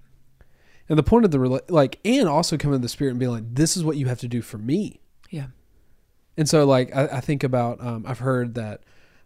[0.89, 3.29] And the point of the rela- like and also come in the spirit and be
[3.29, 5.01] like this is what you have to do for me.
[5.31, 5.47] Yeah.
[6.37, 8.83] And so, like, I, I think about, um, I've heard that,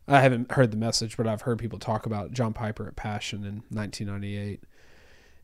[0.09, 3.45] I haven't heard the message, but I've heard people talk about John Piper at Passion
[3.45, 4.63] in 1998.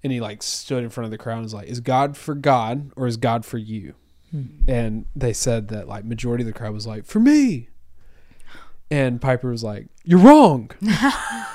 [0.02, 2.34] And he, like, stood in front of the crowd and was like, Is God for
[2.34, 3.94] God or is God for you?
[4.66, 7.68] And they said that, like, majority of the crowd was like, For me.
[8.92, 10.70] And Piper was like, You're wrong.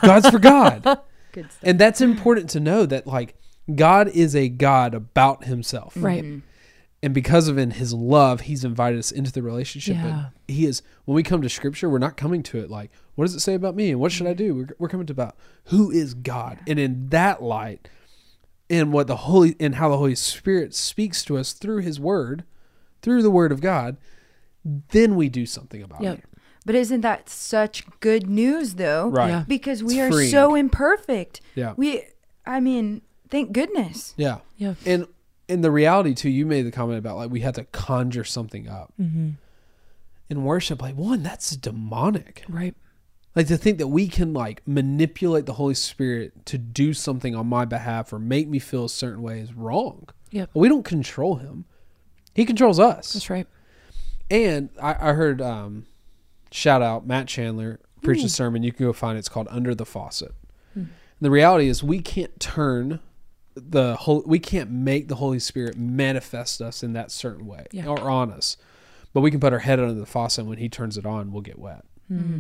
[0.01, 0.83] God's for God.
[1.31, 1.59] good stuff.
[1.61, 3.35] And that's important to know that, like,
[3.73, 5.93] God is a God about himself.
[5.95, 6.23] Right.
[6.23, 6.39] Mm-hmm.
[7.03, 9.97] and because of in his love he's invited us into the relationship.
[9.97, 10.29] Yeah.
[10.47, 13.25] but he is when we come to scripture we're not coming to it like what
[13.25, 13.91] does it say about me?
[13.91, 14.37] And what should i mm-hmm.
[14.37, 14.55] do?
[14.55, 16.59] We're, we're coming to about who is god?
[16.65, 17.89] And in that light
[18.69, 22.45] and what the holy and how the holy spirit speaks to us through his word
[23.01, 23.97] through the word of god
[24.91, 26.17] then we do something about Yep.
[26.17, 26.23] it
[26.67, 29.07] But isn't that such good news though?
[29.09, 29.43] right Yeah.
[29.47, 30.29] Because It's we are freeing.
[30.31, 31.41] so imperfect.
[31.55, 32.03] yeah We
[32.45, 34.13] I mean, thank goodness.
[34.17, 34.75] yeah Yeah.
[34.85, 35.07] and
[35.49, 38.67] and the reality too you made the comment about like we had to conjure something
[38.67, 39.29] up Mm-hmm.
[40.29, 42.75] in worship like one that's demonic Right.
[43.35, 47.45] Like to think that we can like manipulate the Holy Spirit to do something on
[47.47, 50.09] my behalf or make me feel a certain way is wrong.
[50.31, 50.49] Yep.
[50.55, 51.65] We don't control him.
[52.33, 53.13] He controls us.
[53.13, 53.45] That's right.
[54.31, 55.85] And I, I heard um
[56.51, 58.63] shout out Matt Chandler preach a sermon.
[58.63, 59.19] You can go find it.
[59.19, 60.33] It's called Under the Faucet.
[60.73, 60.79] Hmm.
[60.79, 60.89] And
[61.21, 62.99] the reality is we can't turn
[63.55, 67.87] the whole we can't make the Holy Spirit manifest us in that certain way Yeah.
[67.87, 68.55] or on us.
[69.13, 71.31] But we can put our head under the faucet and when he turns it on,
[71.31, 71.83] we'll get wet.
[72.11, 72.33] Mm-hmm.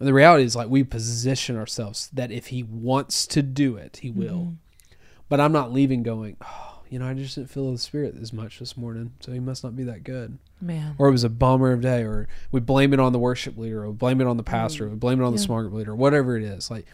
[0.00, 3.98] And the reality is, like, we position ourselves that if he wants to do it,
[4.02, 4.38] he will.
[4.38, 4.94] Mm-hmm.
[5.28, 8.32] But I'm not leaving going, oh, you know, I just didn't feel the spirit as
[8.32, 10.38] much this morning, so he must not be that good.
[10.60, 10.94] Man.
[10.98, 13.84] Or it was a bummer of day, or we blame it on the worship leader,
[13.84, 16.36] or blame it on the pastor, or blame it on the small group leader, whatever
[16.36, 16.70] it is.
[16.70, 16.86] Like,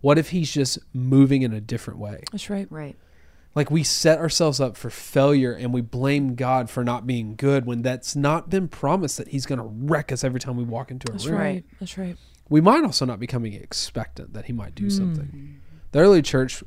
[0.00, 2.22] what if he's just moving in a different way?
[2.32, 2.66] That's right.
[2.70, 2.96] Right.
[3.54, 7.66] Like we set ourselves up for failure and we blame God for not being good
[7.66, 10.92] when that's not been promised that he's going to wreck us every time we walk
[10.92, 11.40] into a That's room.
[11.40, 11.64] right.
[11.80, 12.16] That's right.
[12.48, 14.92] We might also not be becoming expectant that he might do Mm.
[14.92, 15.56] something.
[15.90, 16.62] The early church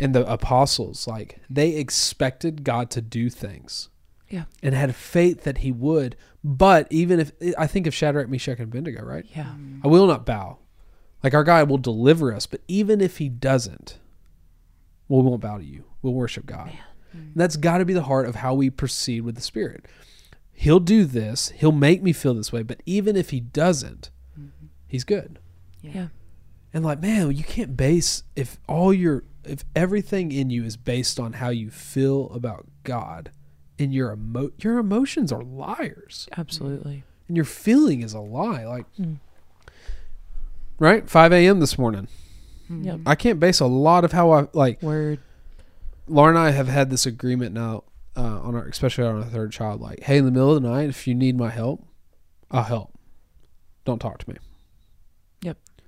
[0.00, 3.88] and the apostles, like they expected God to do things.
[4.34, 4.44] Yeah.
[4.64, 6.16] And had faith that he would.
[6.42, 9.24] But even if I think of Shadrach, Meshach, and Abednego, right?
[9.32, 9.54] Yeah.
[9.84, 10.58] I will not bow.
[11.22, 14.00] Like our God will deliver us, but even if he doesn't,
[15.08, 15.84] well, we won't bow to you.
[16.02, 16.70] We'll worship God.
[17.16, 17.32] Mm.
[17.32, 19.86] And that's got to be the heart of how we proceed with the Spirit.
[20.52, 24.66] He'll do this, he'll make me feel this way, but even if he doesn't, mm-hmm.
[24.88, 25.38] he's good.
[25.80, 26.08] Yeah.
[26.72, 31.20] And like, man, you can't base if all your if everything in you is based
[31.20, 33.30] on how you feel about God
[33.78, 37.04] and your emo- your emotions are liars Absolutely.
[37.28, 38.64] and your feeling is a lie.
[38.66, 39.18] Like, Mm.
[40.78, 41.08] right?
[41.08, 41.60] 5 a.m.
[41.60, 42.08] this morning.
[42.70, 43.00] Yep.
[43.06, 44.82] I can't base a lot of how I like.
[44.82, 45.20] Word.
[46.06, 47.84] Laura and I have had this agreement now,
[48.16, 49.80] uh, on our especially on our third child.
[49.80, 51.86] Like, hey, in the middle of the night, if you need my help,
[52.50, 52.92] I'll help.
[53.84, 54.36] Don't talk to me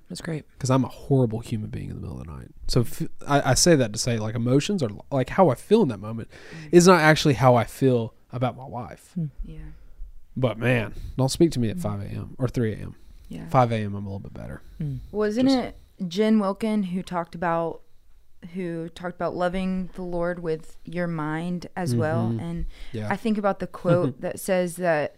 [0.09, 0.45] That's great.
[0.53, 2.47] because I'm a horrible human being in the middle of the night.
[2.67, 5.81] So f- I, I say that to say like emotions are like how I feel
[5.81, 6.29] in that moment
[6.71, 9.13] is not actually how I feel about my wife.
[9.43, 9.57] Yeah.
[10.35, 12.35] But man, don't speak to me at 5 a.m.
[12.37, 12.95] or 3 a.m.
[13.27, 13.49] Yeah.
[13.49, 13.95] 5 a.m.
[13.95, 14.61] I'm a little bit better.
[14.81, 14.99] Mm.
[15.11, 15.75] Wasn't Just- it
[16.07, 17.81] Jen Wilkin who talked about
[18.53, 22.29] who talked about loving the Lord with your mind as well?
[22.29, 22.41] Mhm.
[22.41, 23.07] And Yeah.
[23.09, 25.15] I think about the quote that says that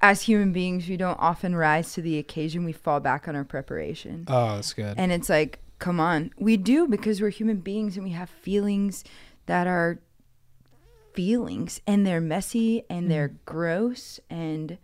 [0.00, 2.64] as human beings, we don't often rise to the occasion.
[2.64, 4.24] We fall back on our preparation.
[4.28, 4.94] oh, that's good.
[4.96, 6.32] And it's like, come on.
[6.38, 9.04] We do because we're human beings and we have feelings
[9.46, 9.98] that are
[11.12, 13.36] feelings and they're messy and they're mm.
[13.44, 14.78] gross and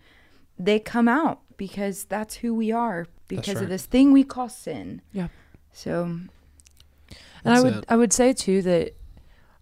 [0.59, 3.65] they come out because that's who we are because right.
[3.65, 5.01] of this thing we call sin.
[5.13, 5.29] Yeah.
[5.73, 6.03] So,
[7.45, 7.85] And I would it.
[7.89, 8.95] I would say too that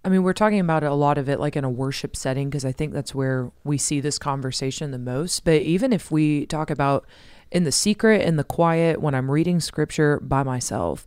[0.05, 2.65] I mean we're talking about a lot of it like in a worship setting because
[2.65, 5.45] I think that's where we see this conversation the most.
[5.45, 7.07] But even if we talk about
[7.51, 11.07] in the secret, in the quiet, when I'm reading scripture by myself,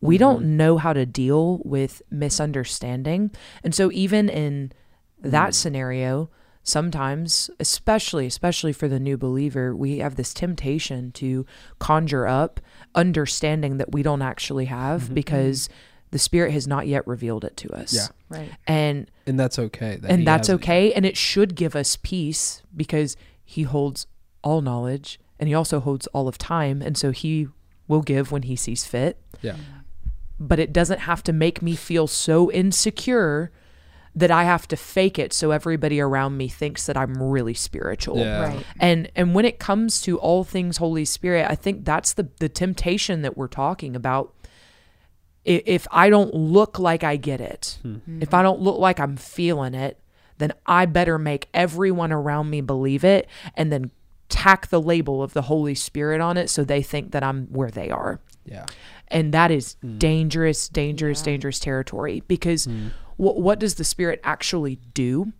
[0.00, 0.20] we mm-hmm.
[0.20, 3.30] don't know how to deal with misunderstanding.
[3.64, 4.72] And so even in
[5.20, 5.54] that mm.
[5.54, 6.30] scenario,
[6.62, 11.46] sometimes, especially especially for the new believer, we have this temptation to
[11.78, 12.60] conjure up
[12.94, 15.14] understanding that we don't actually have mm-hmm.
[15.14, 15.78] because mm-hmm.
[16.16, 17.92] The spirit has not yet revealed it to us.
[17.92, 18.06] Yeah.
[18.30, 18.50] right.
[18.66, 19.96] And and that's okay.
[20.00, 20.62] that and that's hasn't.
[20.62, 24.06] okay and it should give us peace because he holds
[24.42, 27.48] all knowledge and he also holds all of time and so he
[27.86, 29.56] will give when he sees fit Yeah.
[30.40, 33.52] but it doesn't have to make me feel so insecure
[34.14, 38.16] that I have to fake it so everybody around me thinks that I'm really spiritual.
[38.16, 38.44] Yeah.
[38.44, 38.64] Right.
[38.80, 42.48] And and when it comes to all things Holy Spirit, I think that's the the
[42.48, 44.32] temptation that we're talking about.
[45.46, 48.20] I- If I don't look like I get it, hmm.
[48.20, 50.00] if I don't look like I'm feeling it,
[50.38, 53.90] then I better make everyone around me believe it and then
[54.28, 57.70] tack the label of the Holy Spirit on it so they think that I'm where
[57.70, 58.20] they are.
[58.44, 58.66] Yeah.
[59.08, 59.98] and that is hmm.
[59.98, 62.88] dangerous dangerous dangerous territory because hmm.
[63.16, 65.32] what what does the spirit actually do?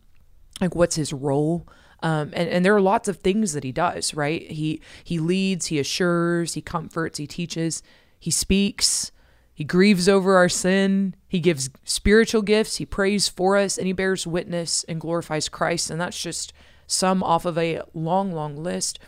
[0.61, 1.69] Like what's his role?
[2.03, 4.43] Um, and, and there are lots of things that he does right?
[4.51, 7.83] He he leads he assures he comforts he teaches
[8.19, 9.13] he speaks
[9.57, 11.15] he grieves over our sin.
[11.27, 12.77] He gives spiritual gifts.
[12.77, 15.91] He prays for us and he bears witness and glorifies christ.
[15.91, 16.53] And that's just
[16.87, 18.99] some off of a long long list.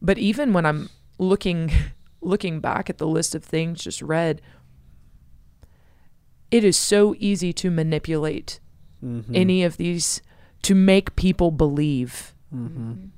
[0.00, 1.70] But even when i'm looking
[2.20, 4.40] looking back at the list of things just read
[6.50, 8.60] it is so easy to manipulate
[9.04, 9.34] Mm-hmm.
[9.34, 10.22] any of these
[10.62, 12.34] to make people believe.
[12.54, 13.08] Mm-hmm.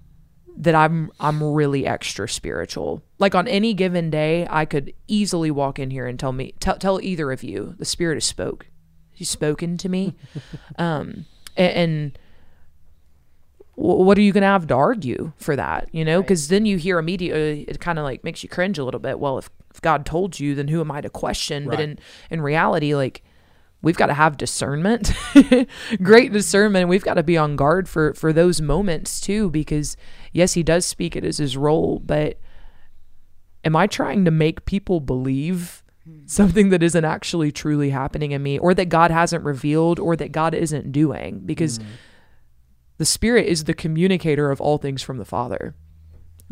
[0.57, 3.03] That I'm I'm really extra spiritual.
[3.19, 6.79] Like on any given day, I could easily walk in here and tell me tell
[6.79, 8.67] tell either of you the spirit has spoke.
[9.13, 10.15] He's spoken to me.
[10.79, 11.27] um
[11.57, 12.19] and, and
[13.75, 16.21] what are you going to have to argue for that, you know?
[16.21, 16.29] Right.
[16.29, 19.21] Cuz then you hear immediately it kind of like makes you cringe a little bit.
[19.21, 21.69] Well, if, if God told you, then who am I to question?
[21.69, 21.99] But in
[22.31, 23.23] in reality like
[23.87, 25.13] we've got to have discernment.
[26.03, 29.97] Great discernment and we've got to be on guard for for those moments too because
[30.33, 32.41] yes he does speak it as his role but
[33.65, 36.27] am i trying to make people believe hmm.
[36.27, 40.33] something that isn't actually truly happening in me or that god hasn't revealed or that
[40.33, 41.43] god isn't doing?
[41.47, 41.85] Because hmm.
[42.99, 45.77] the spirit is the communicator of all things from the father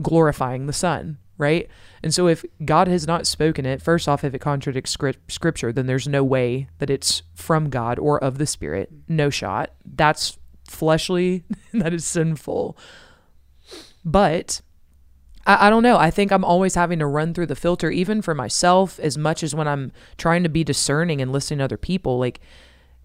[0.01, 1.69] glorifying the son right?
[2.03, 5.73] And so if God has not spoken it, first off, if it contradicts script, scripture,
[5.73, 8.91] then there's no way that it's from God or of the Spirit.
[9.09, 9.71] No shot.
[9.85, 12.77] That's fleshly, that is sinful.
[14.05, 14.61] But
[15.47, 15.97] I, I don't know.
[15.97, 19.43] I think I'm always having to run through the filter, even for myself, as much
[19.43, 22.19] as when I'm trying to be discerning and listening to other people.
[22.19, 22.41] Like,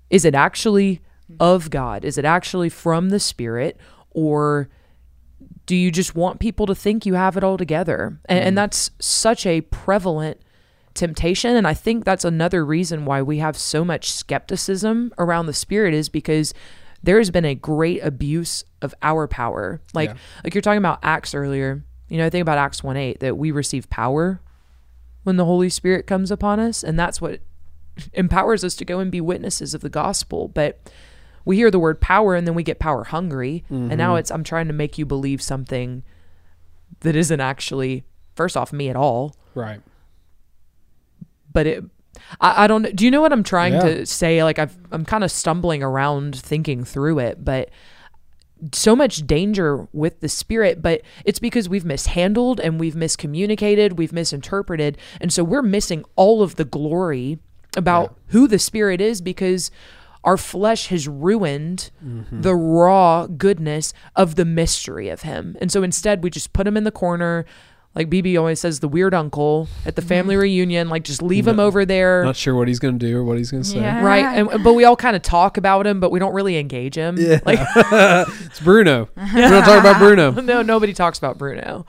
[0.10, 1.02] is it actually
[1.40, 2.04] of God?
[2.04, 3.78] Is it actually from the Spirit?
[4.12, 4.70] Or
[5.70, 8.20] do you just want people to think you have it all together?
[8.26, 10.41] And, and that's such a prevalent
[10.95, 11.55] temptation.
[11.55, 15.93] And I think that's another reason why we have so much skepticism around the Spirit
[15.93, 16.55] is because
[17.03, 19.80] there has been a great abuse of our power.
[19.93, 20.15] Like, Yeah.
[20.43, 21.84] like you're talking about Acts earlier.
[22.07, 24.41] You know, i think about Acts 1 8, that we receive power
[25.22, 26.84] when the Holy Spirit comes upon us.
[26.84, 27.41] And that's what
[28.13, 30.47] empowers us to go and be witnesses of the gospel.
[30.47, 30.80] But
[31.46, 33.64] we hear the word power and then we get power hungry.
[33.90, 34.20] And now mm-hmm.
[34.20, 36.04] it's, I'm trying to make you believe something
[37.02, 38.04] that isn't actually,
[38.36, 39.36] first off, me at all.
[39.56, 39.82] Right.
[41.52, 41.84] But it,
[42.42, 43.82] I, I don't, do you know what I'm trying Yeah.
[43.82, 44.44] to say?
[44.44, 47.70] Like, I've, I'm kind of stumbling around thinking through it, but
[48.74, 54.12] so much danger with the spirit, but it's because we've mishandled and we've miscommunicated, we've
[54.12, 54.98] misinterpreted.
[55.22, 57.40] And so we're missing all of the glory
[57.78, 59.72] about who the spirit is because
[60.24, 62.41] our flesh has ruined mm-hmm.
[62.41, 65.55] the raw goodness of the mystery of him.
[65.61, 67.45] And so instead, we just put him in the corner.
[67.95, 71.59] Like BB always says, the weird uncle at the family reunion, like just leave him
[71.59, 72.24] over there.
[72.24, 73.80] Not sure what he's going to do or what he's going to say.
[73.80, 74.03] Yeah.
[74.03, 74.24] Right.
[74.24, 77.17] And, but we all kind of talk about him, but we don't really engage him.
[77.17, 77.39] Yeah.
[77.45, 77.59] Like,
[78.45, 79.09] It's Bruno.
[79.15, 80.32] We don't talk about Bruno.
[80.41, 81.86] no, nobody talks about Bruno.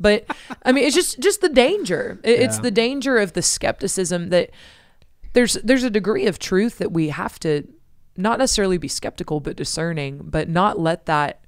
[0.00, 0.24] But
[0.64, 2.18] I mean, it's just just the danger.
[2.24, 2.62] It- It's Yeah.
[2.62, 4.50] the danger of the skepticism that
[5.32, 7.66] there's there's a degree of truth that we have to
[8.16, 11.44] not necessarily be skeptical, but discerning, but not let that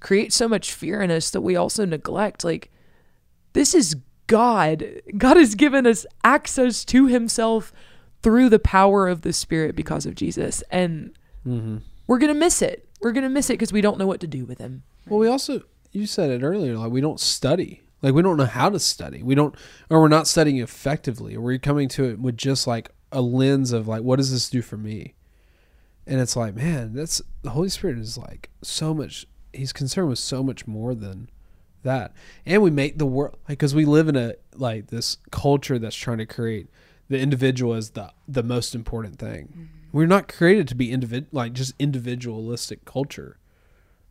[0.00, 2.44] create so much fear in us that we also neglect.
[2.44, 2.70] Like
[3.52, 3.96] this is
[4.26, 4.84] God.
[5.16, 7.72] God has given us access to Himself
[8.22, 12.88] through the power of the Spirit because of Jesus, and hmm we're gonna miss it.
[13.00, 14.82] We're gonna miss it because we don't know what to do with Him.
[15.08, 17.82] Well, we also you said it earlier, like we don't study.
[18.02, 19.22] Like we don't know how to study.
[19.22, 19.54] We don't,
[19.88, 21.36] or we're not studying effectively.
[21.36, 24.50] Or we're coming to it with just like a lens of like, what does this
[24.50, 25.14] do for me?
[26.06, 29.26] And it's like, man, that's the Holy Spirit is like so much.
[29.54, 31.30] He's concerned with so much more than
[31.82, 32.12] that.
[32.44, 35.96] And we make the world like because we live in a like this culture that's
[35.96, 36.68] trying to create
[37.08, 39.70] the individual as the the most important thing.
[39.92, 43.38] We're not created to be individ like just individualistic culture.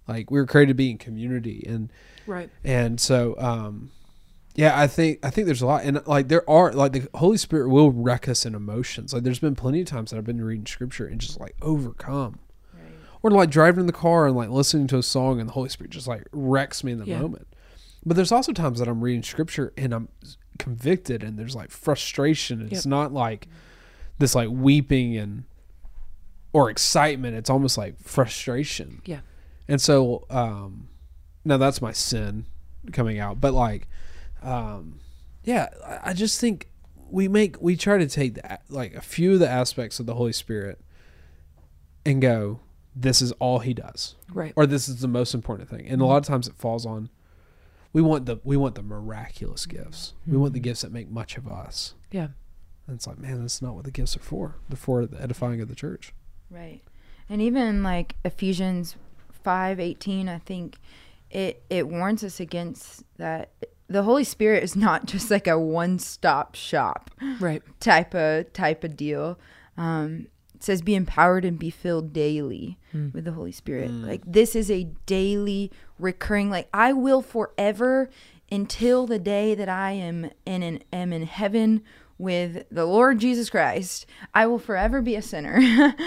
[0.08, 1.92] Like we were created to be in community and
[2.26, 2.50] Right.
[2.64, 3.92] and so um
[4.56, 7.38] yeah i think i think there's a lot and like there are like the holy
[7.38, 10.44] spirit will wreck us in emotions like there's been plenty of times that i've been
[10.44, 12.40] reading scripture and just like overcome
[13.24, 15.70] or like driving in the car and like listening to a song and the holy
[15.70, 17.20] spirit just like wrecks me in the Yeah.
[17.22, 17.48] moment
[18.06, 20.08] but there's also times that i'm reading scripture and i'm
[20.60, 22.86] convicted and there's like frustration it's Yep.
[22.86, 23.48] not like
[24.20, 25.46] this like weeping and
[26.52, 29.22] or excitement it's almost like frustration Yeah.
[29.68, 30.90] and so, um,
[31.44, 32.46] now that's my sin
[32.92, 33.42] coming out.
[33.42, 33.88] But like,
[34.44, 35.00] um,
[35.44, 35.70] yeah,
[36.04, 36.70] I- just think
[37.10, 40.16] we make we try to take the, like a few of the aspects of the
[40.16, 40.80] Holy Spirit
[42.06, 42.60] and go,
[42.96, 44.54] this is all He does, Right.
[44.56, 45.88] or this is the most important thing.
[45.88, 47.10] And a lot of times it falls on
[47.92, 50.14] we want the we want the miraculous gifts.
[50.26, 51.94] We want the gifts that make much of us.
[52.12, 52.30] Yeah.
[52.88, 54.56] And it's like, man, that's not what the gifts are for.
[54.68, 56.14] They're for the edifying of the church.
[56.50, 56.82] Right.
[57.30, 58.96] And even like Ephesians
[59.46, 60.78] 5:18, I think
[61.30, 63.52] it it warns us against that
[63.94, 67.62] the Holy Spirit is not just like a one-stop shop Right.
[67.80, 69.40] type of type of deal.
[69.78, 72.78] Um, it says be empowered and be filled daily
[73.14, 73.90] with the Holy Spirit.
[73.92, 78.10] Like this is a daily recurring like I will forever
[78.52, 81.82] until the day that I am in an, am in heaven
[82.20, 84.06] with the Lord Jesus Christ.
[84.34, 85.60] I will forever be a sinner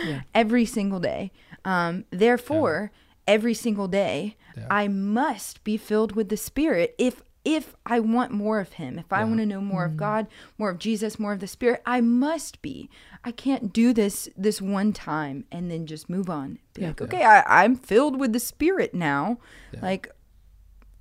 [0.34, 1.32] every single day.
[1.64, 2.92] Um, therefore,
[3.26, 4.66] every single day Yeah.
[4.70, 9.12] I must be filled with the Spirit if if I want more of him, if
[9.12, 10.00] I want to know more of mm-hmm.
[10.00, 10.26] God,
[10.58, 12.90] more of Jesus, more of the Spirit, I must be.
[13.24, 16.58] I can't do this this one time and then just move on.
[16.74, 16.88] Be Yeah.
[16.88, 19.38] like, okay, I, I'm filled with the Spirit now,
[19.80, 20.10] like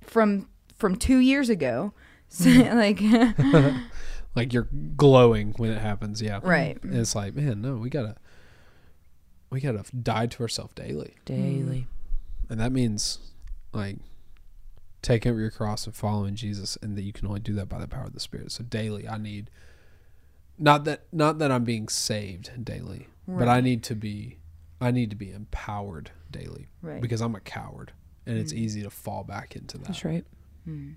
[0.02, 1.92] from from two years ago.
[2.28, 3.64] So, mm-hmm.
[3.66, 3.74] like,
[4.36, 6.22] Like you're glowing when it happens.
[6.22, 6.38] Yeah.
[6.44, 6.80] right.
[6.84, 8.14] And it's like, man, no, we gotta,
[9.50, 11.88] we gotta die to ourselves daily, Daily.
[12.46, 12.50] Mm.
[12.50, 13.18] and that means
[13.72, 13.96] like
[15.06, 17.78] taking up your cross and following Jesus, and that you can only do that by
[17.78, 18.50] the power of the Spirit.
[18.50, 19.50] So daily, I need
[20.58, 24.38] not that not that I'm being saved daily, but I need to be,
[24.80, 27.00] I need to be empowered daily Right.
[27.00, 27.92] because I'm a coward,
[28.26, 29.86] and it's easy to fall back into that.
[29.86, 30.24] That's right.
[30.68, 30.96] Mm.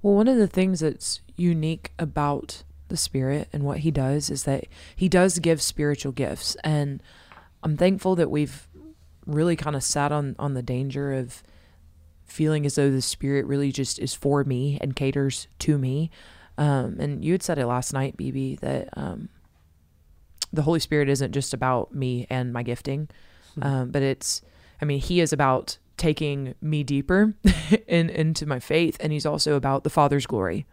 [0.00, 4.44] Well, one of the things that's unique about the Spirit and what He does is
[4.44, 6.56] that He does give spiritual gifts.
[6.62, 7.02] And
[7.62, 8.68] I'm thankful that we've
[9.26, 11.42] really kind of sat on, on the danger of
[12.30, 16.10] feeling as though the Spirit really just is for me and caters to me.
[16.56, 19.28] Um, and you had said it last night, BB, that um,
[20.52, 23.08] the Holy Spirit isn't just about me and my gifting,
[23.62, 24.42] um, but it's,
[24.80, 27.34] I mean, He is about taking me deeper
[27.86, 30.66] in, into my faith, and He's also about the Father's glory.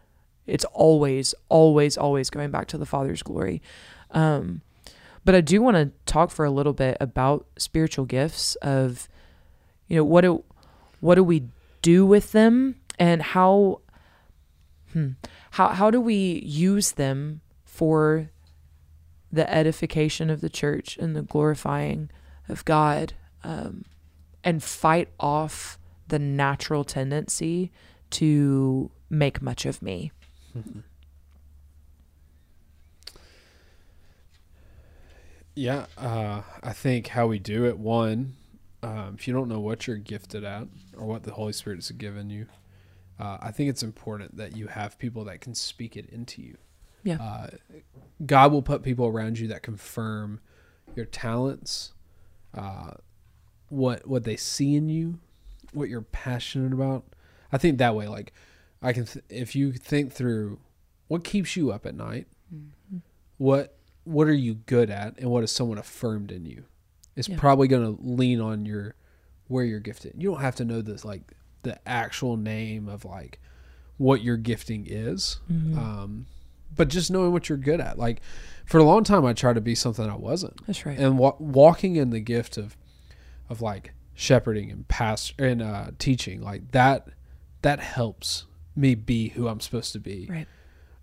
[0.46, 3.60] It's always, always, always going back to the Father's glory.
[4.10, 4.62] Um,
[5.24, 9.08] but I do want to talk for a little bit about spiritual gifts of,
[9.86, 10.44] you know, what do
[11.00, 11.48] what do we
[11.82, 13.80] do with them and how
[14.92, 15.10] hmm,
[15.52, 18.30] how how do we use them for
[19.30, 22.10] the edification of the church and the glorifying
[22.48, 23.12] of God
[23.44, 23.84] um,
[24.42, 25.78] and fight off
[26.08, 27.70] the natural tendency
[28.10, 30.12] to make much of me.
[35.58, 37.80] Yeah, uh, I think how we do it.
[37.80, 38.36] One,
[38.82, 41.90] um, if you don't know what you're gifted at or what the Holy Spirit has
[41.90, 42.46] given you,
[43.18, 46.56] uh, I think it's important that you have people that can speak it into you.
[47.02, 47.16] Yeah.
[47.20, 47.46] Uh,
[48.24, 50.40] God will put people around you that confirm
[50.94, 51.92] your talents,
[52.54, 52.92] uh,
[53.68, 55.18] what what they see in you,
[55.72, 57.04] what you're passionate about.
[57.52, 58.32] I think that way, like
[58.82, 60.58] I can, th- if you think through
[61.08, 62.26] what keeps you up at night,
[63.38, 66.64] what what are you good at, and what has someone affirmed in you,
[67.18, 67.36] is Yeah.
[67.38, 68.94] probably going to lean on your
[69.48, 70.14] where you're gifted.
[70.16, 71.22] You don't have to know this like
[71.62, 73.40] the actual name of like
[73.96, 76.26] what your gifting is, um,
[76.74, 77.98] but just knowing what you're good at.
[77.98, 78.20] Like
[78.66, 80.98] for a long time, I tried to be something I wasn't That's right.
[80.98, 82.76] and wa- walking in the gift of
[83.50, 87.08] of like shepherding and past and uh, teaching like that
[87.62, 88.44] that helps
[88.76, 90.28] me be who I'm supposed to be.
[90.30, 90.46] Right.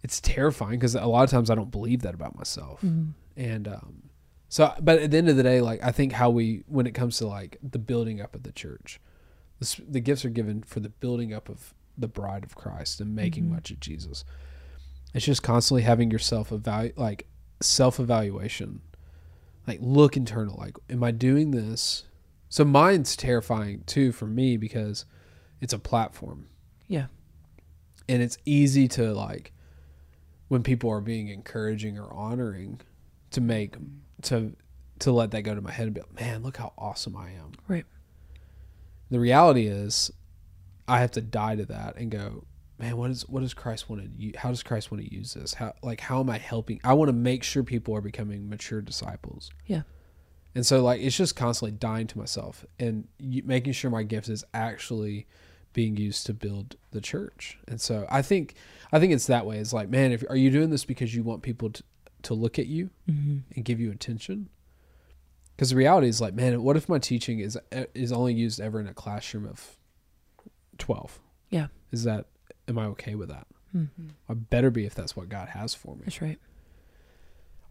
[0.03, 2.81] It's terrifying because a lot of times I don't believe that about myself,
[3.35, 4.03] and um,
[4.55, 4.73] so.
[4.79, 7.17] But at the end of the day, like I think how we when it comes
[7.17, 9.01] to like the building up of the church,
[9.59, 13.13] the, the gifts are given for the building up of the bride of Christ and
[13.13, 13.55] making mm-hmm.
[13.55, 14.23] much of Jesus.
[15.13, 17.27] It's just constantly having yourself evaluate like
[17.61, 18.79] self evaluation
[19.67, 22.03] like look internal like am i doing this
[22.49, 25.05] so mine's terrifying too for me because
[25.61, 26.47] it's a platform
[26.87, 27.07] Yeah.
[28.07, 29.51] and it's easy to like
[30.47, 32.81] when people are being encouraging or honoring
[33.31, 33.75] to make
[34.25, 34.55] to
[34.99, 37.29] to let that go to my head and be like man look how awesome i
[37.31, 37.51] am.
[37.67, 37.85] Right.
[39.09, 40.11] the reality is
[40.87, 42.45] i have to die to that and go
[42.79, 45.33] man what is what does christ want to use how does christ want to use
[45.33, 45.53] this?
[45.53, 46.79] How like how am i helping?
[46.83, 49.51] I want to make sure people are becoming mature disciples.
[49.65, 49.81] Yeah.
[50.53, 54.43] and so like it's just constantly dying to myself and making sure my gift is
[54.53, 55.27] actually
[55.73, 57.57] being used to build the church.
[57.67, 58.55] And so i think
[58.93, 59.57] i think it's that way.
[59.57, 61.83] It's like man if are you doing this because you want people to,
[62.25, 63.37] to look at you Mm-hmm.
[63.55, 64.49] and give you attention
[65.55, 67.57] because the reality is like man what if my teaching is
[67.93, 69.77] is only used ever in a classroom of
[70.77, 71.19] 12
[71.49, 71.67] Yeah.
[71.91, 72.25] is that
[72.67, 74.07] am i okay with that Mm-hmm.
[74.29, 76.39] i better be if that's what god has for me That's right.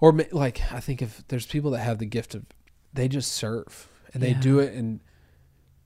[0.00, 2.44] or like i think if there's people that have the gift of
[2.92, 5.00] they just serve and they do it and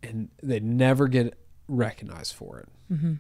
[0.03, 1.39] and they never get
[1.69, 3.15] recognized for it Mm-hmm.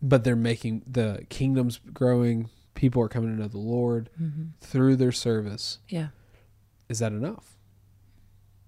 [0.00, 2.48] but they're making the kingdoms growing
[2.82, 4.42] people are coming to know the lord Mm-hmm.
[4.60, 6.08] through their service Yeah.
[6.88, 7.56] is that enough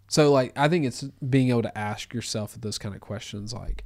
[0.06, 1.02] so like i think it's
[1.36, 3.82] being able to ask yourself those kind of questions like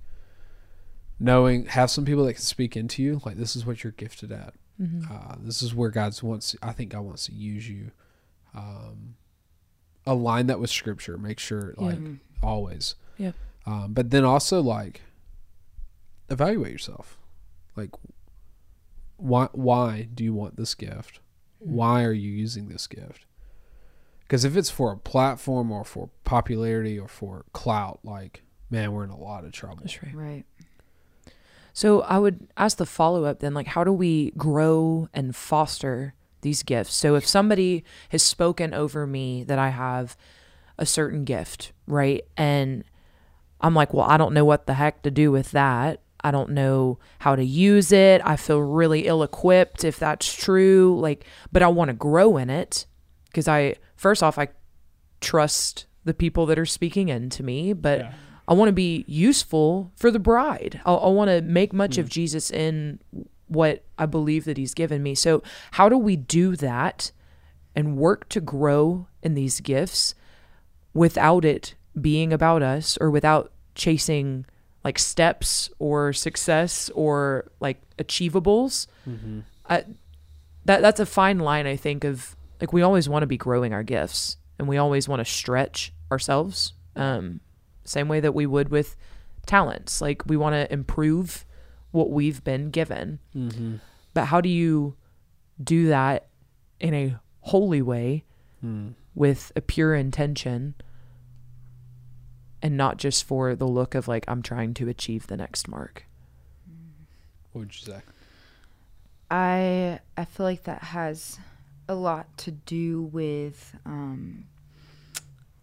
[1.19, 4.31] knowing have some people that can speak into you like this is what you're gifted
[4.31, 5.11] at Mm-hmm.
[5.13, 7.91] uh, this is where god's wants i think god wants to use you
[8.55, 9.17] um,
[10.07, 11.85] align that with scripture make sure Yeah.
[11.85, 11.99] like
[12.43, 13.33] always Yeah.
[13.67, 15.01] um, but then also like
[16.31, 17.19] evaluate yourself
[17.75, 17.91] like
[19.19, 21.21] why why do you want this gift
[21.63, 21.73] hmm.
[21.73, 23.27] why are you using this gift
[24.21, 29.05] because if it's for a platform or for popularity or for clout like man we're
[29.05, 30.15] in a lot of trouble That's right.
[30.15, 30.45] Right.
[31.79, 36.13] So I would ask the follow up then, like, how do we grow and foster
[36.41, 36.93] these gifts?
[36.93, 40.17] So if somebody has spoken over me that I have
[40.77, 42.25] a certain gift, right?
[42.37, 42.83] And
[43.61, 46.01] I'm like, well, I don't know what the heck to do with that.
[46.23, 48.21] I don't know how to use it.
[48.25, 50.99] I feel really ill equipped if that's true.
[51.01, 52.87] Like, but I want to grow in it
[53.27, 54.49] because I, first off, I
[55.21, 58.13] trust the people that are speaking into me, but
[58.49, 60.81] I want to be useful for the bride.
[60.85, 62.11] I, I want to make much of mm.
[62.11, 62.99] Jesus in
[63.47, 65.15] what I believe that he's given me.
[65.15, 65.43] So,
[65.73, 67.13] how do we do that
[67.77, 70.15] and work to grow in these gifts
[70.95, 74.47] without it being about us or without chasing
[74.85, 78.87] like steps or success or like achievables.
[79.09, 79.41] Mm-hmm.
[79.69, 79.85] I,
[80.65, 83.73] that that's a fine line I think of like we always want to be growing
[83.73, 87.41] our gifts and we always want to stretch ourselves um
[87.85, 88.97] same way that we would with
[89.47, 91.45] talents like we want to improve
[91.91, 93.77] what we've been given Mm-hmm.
[94.15, 94.95] but how do you
[95.63, 96.27] do that
[96.81, 98.25] in a holy way
[98.65, 98.95] Mm.
[99.15, 100.75] with a pure intention
[102.63, 106.07] and not just for the look of like I'm trying to achieve the next mark
[107.53, 108.01] What would you say?
[109.31, 111.39] I I feel like that has
[111.89, 114.45] a lot to do with um,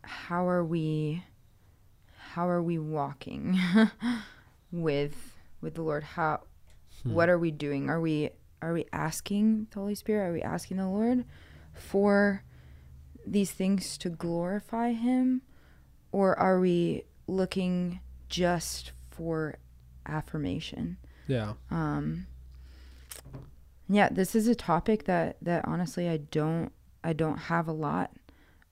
[0.02, 1.24] how are we
[2.18, 3.60] how are we walking
[4.72, 6.04] with with the Lord?
[6.04, 6.42] How
[7.04, 7.90] what are we doing?
[7.90, 8.30] Are we
[8.62, 10.30] are we asking the Holy Spirit?
[10.30, 11.26] Are we asking the Lord
[11.74, 12.44] for
[13.26, 15.42] these things to glorify Him,
[16.16, 18.00] or are we looking
[18.30, 19.56] just for
[20.06, 20.96] affirmation?
[21.28, 21.54] Yeah.
[21.72, 22.28] um
[23.90, 26.72] yeah this is a topic that that honestly i don't
[27.04, 28.12] i don't have a lot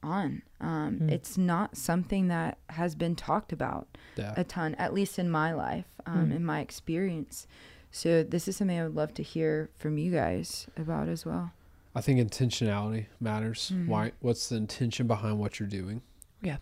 [0.04, 1.12] on um Mm.
[1.12, 4.34] it's not something that has been talked about Yeah.
[4.38, 6.36] a ton at least in my life um Mm.
[6.38, 7.48] in my experience
[7.92, 11.52] so this is something i would love to hear from you guys about as well
[11.96, 13.72] I think intentionality matters.
[13.72, 13.86] Mhm.
[13.88, 14.12] Why?
[14.20, 16.02] What's the intention behind what you're doing?
[16.42, 16.58] Yeah.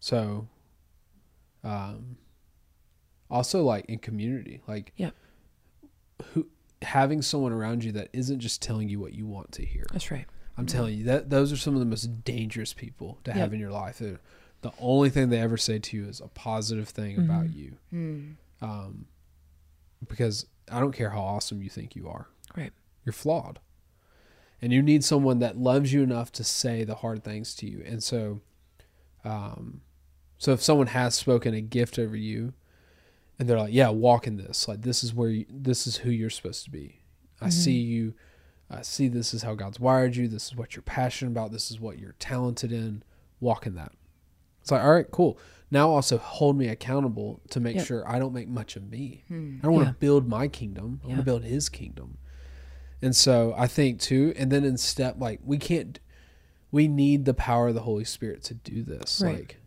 [0.00, 0.48] So,
[1.64, 2.16] um,
[3.30, 5.14] also like in community, like Yep.
[6.32, 6.46] who
[6.82, 9.84] having someone around you that isn't just telling you what you want to hear.
[9.92, 10.26] that's right
[10.58, 13.60] I'm telling you that those are some of the most dangerous people to have in
[13.60, 13.98] your life.
[13.98, 14.20] They're,
[14.62, 17.54] the only thing they ever say to you is a positive thing about Mhm.
[17.54, 17.76] you.
[17.90, 18.30] Hmm.
[18.62, 19.06] Um,
[20.08, 22.28] because I don't care how awesome you think you are.
[22.56, 22.72] Right.
[23.04, 23.58] You're flawed.
[24.62, 27.82] And you need someone that loves you enough to say the hard things to you.
[27.84, 28.40] And so
[29.26, 29.80] um
[30.38, 32.52] so if someone has spoken a gift over you
[33.38, 34.68] and they're like, "Yeah, walk in this.
[34.68, 37.00] Like this is where you, this is who you're supposed to be.
[37.40, 37.52] I Mhm.
[37.52, 38.14] see you.
[38.70, 40.26] I see this is how God's wired you.
[40.28, 41.52] This is what you're passionate about.
[41.52, 43.02] This is what you're talented in.
[43.40, 43.92] Walk in that."
[44.62, 45.38] It's like, "All right, cool.
[45.70, 47.86] Now also hold me accountable to make Yep.
[47.86, 49.24] sure I don't make much of me.
[49.28, 49.58] Hmm.
[49.60, 49.92] I don't want Yeah.
[49.92, 51.00] to build my kingdom.
[51.04, 52.18] I want to build his kingdom.
[53.02, 55.98] And so I think too, and then in step like we can't
[56.70, 59.20] we need the power of the Holy Spirit to do this.
[59.24, 59.36] Right.
[59.38, 59.60] Like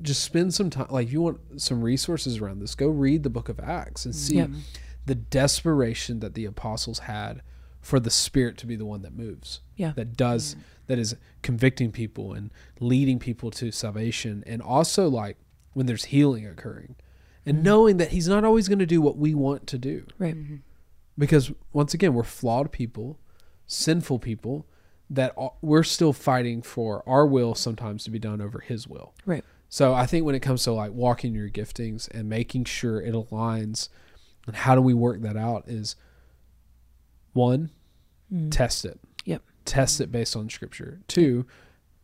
[0.00, 3.30] just spend some time like if you want some resources around this, go read the
[3.30, 4.50] book of Acts and see Yep.
[5.06, 7.42] the desperation that the apostles had
[7.80, 9.60] for the spirit to be the one that moves.
[9.76, 9.92] Yeah.
[9.94, 10.56] That does
[10.88, 12.50] that is convicting people and
[12.80, 15.36] leading people to salvation and also like
[15.74, 16.96] when there's healing occurring
[17.46, 17.62] and Mhm.
[17.62, 20.60] knowing that he's not always going to do what we want to do right Mhm.
[21.16, 23.18] because once again we're flawed people
[23.66, 24.66] sinful people
[25.10, 29.44] that we're still fighting for our will sometimes to be done over his will Right.
[29.68, 33.14] so i think when it comes to like walking your giftings and making sure it
[33.14, 33.88] aligns
[34.46, 35.96] and how do we work that out is
[37.32, 37.70] one
[38.32, 38.50] Mm.
[38.50, 39.42] test it Yep.
[39.66, 41.44] test it based on scripture two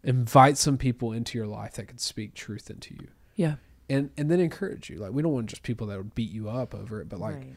[0.05, 3.55] invite some people into your life that can speak truth into you yeah
[3.89, 6.51] and and then encourage you like we don't want just people that would beat you
[6.51, 7.55] up over it but like Right.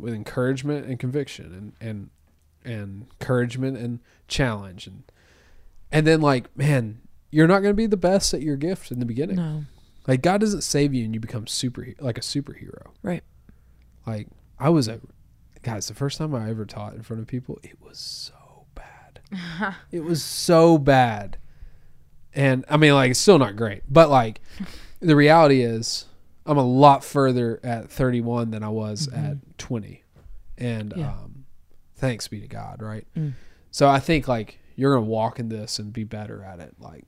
[0.00, 2.10] with encouragement and conviction and and
[2.64, 4.86] and encouragement and challenge.
[4.86, 5.02] And
[5.92, 7.00] and then like man
[7.32, 9.36] you're not going to be the best at your gift in the beginning.
[9.36, 9.64] No.
[10.06, 12.86] Like god doesn't save you and you become super like a superhero.
[13.02, 13.22] Right.
[14.06, 15.00] like i was a
[15.62, 19.20] guys the first time i ever taught in front of people it was so bad.
[19.92, 21.36] It was so bad.
[22.34, 24.40] And i mean like it's still not great but like
[25.00, 26.06] the reality is
[26.46, 29.30] i'm a lot further at 31 than i was Mhm.
[29.32, 30.02] at 20
[30.58, 31.10] and Yeah.
[31.10, 31.39] um
[32.00, 33.32] thanks be to god right Mm.
[33.70, 37.04] so i think like you're gonna walk in this and be better at it like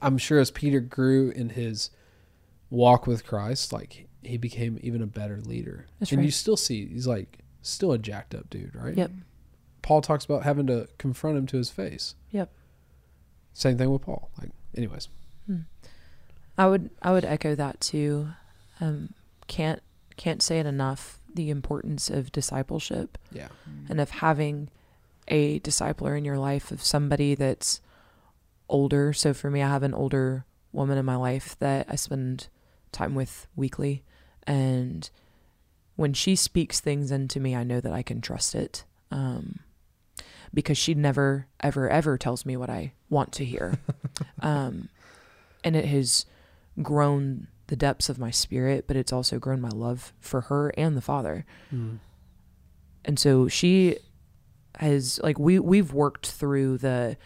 [0.00, 1.90] i'm sure as peter grew in his
[2.70, 6.86] walk with christ like he became even a better leader That's and you still see
[6.86, 9.10] he's like still a jacked up dude right Yep.
[9.82, 12.14] Paul talks about having to confront him to his face.
[12.30, 12.48] Yep.
[13.52, 14.30] Same thing with Paul.
[14.40, 15.08] Like, anyways,
[16.56, 18.28] I would I would echo that too.
[18.80, 19.14] Um,
[19.48, 19.82] can't
[20.16, 21.18] can't say it enough.
[21.34, 23.48] The importance of discipleship yeah,
[23.88, 24.68] and of having
[25.28, 27.80] a discipler in your life of somebody that's
[28.68, 29.12] older.
[29.12, 32.48] So for me, I have an older woman in my life that I spend
[32.90, 34.02] time with weekly,
[34.46, 35.08] and
[35.96, 38.84] when she speaks things into me, I know that I can trust it.
[39.10, 39.60] Um,
[40.54, 43.78] because she never, ever, ever tells me what I want to hear.
[44.40, 44.88] um,
[45.64, 46.26] and it has
[46.80, 50.94] grown the depths of my spirit, but it's also grown my love for her and
[50.94, 51.46] the Father.
[51.74, 52.00] Mm.
[53.02, 53.96] And so she
[54.76, 57.16] has like we we've worked through the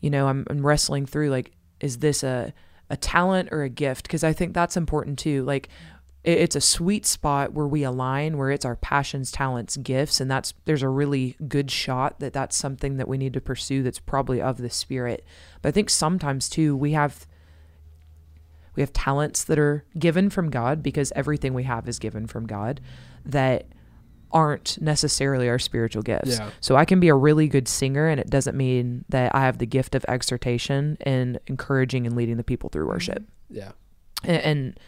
[0.00, 2.52] you know, I'm I'm wrestling through like is this a
[2.90, 5.44] a talent or a gift because I think that's important too.
[5.44, 5.68] Like
[6.24, 10.28] it, it's a sweet spot where we align, where it's our passions, talents, gifts, and
[10.28, 13.84] that's there's a really good shot that that's something that we need to pursue.
[13.84, 15.24] That's probably of the spirit.
[15.62, 17.24] But I think sometimes too we have
[18.76, 22.46] we have talents that are given from God because everything we have is given from
[22.46, 22.80] God
[23.24, 23.66] that
[24.32, 26.38] aren't necessarily our spiritual gifts.
[26.38, 26.50] Yeah.
[26.60, 29.58] So I can be a really good singer and it doesn't mean that I have
[29.58, 33.20] the gift of exhortation and encouraging and leading the people through worship.
[33.22, 33.56] Mm-hmm.
[33.56, 33.72] Yeah.
[34.24, 34.80] And and,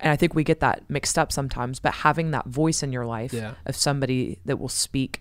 [0.00, 3.06] and I think we get that mixed up sometimes, but having that voice in your
[3.06, 3.54] life Yeah.
[3.66, 5.20] of somebody that will speak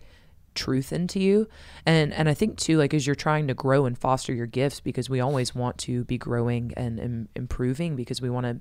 [0.56, 1.48] truth into you.
[1.86, 4.80] And and i think too like as you're trying to grow and foster your gifts
[4.80, 8.60] because we always want to be growing and, Im- improving because we want to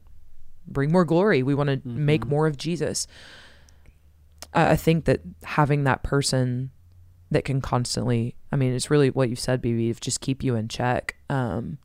[0.67, 1.43] bring more glory.
[1.43, 3.07] We want to make more of jesus.
[4.55, 6.71] I, I think that having that person
[7.33, 10.55] that can constantly i mean it's really what you said bb of just keep you
[10.55, 11.79] in check um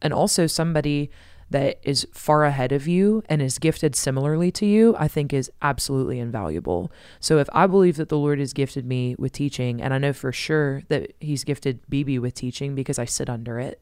[0.00, 1.10] and also somebody
[1.52, 5.50] that is far ahead of you and is gifted similarly to you, I think is
[5.62, 6.90] absolutely invaluable.
[7.20, 10.12] So if I believe that the Lord has gifted me with teaching, and I know
[10.12, 13.80] for sure that He's gifted BB with teaching because I sit under it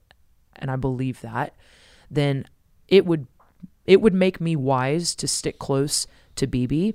[0.56, 1.54] and I believe that,
[2.10, 2.46] then
[2.88, 3.26] it would
[3.86, 6.06] it would make me wise to stick close
[6.36, 6.94] to BB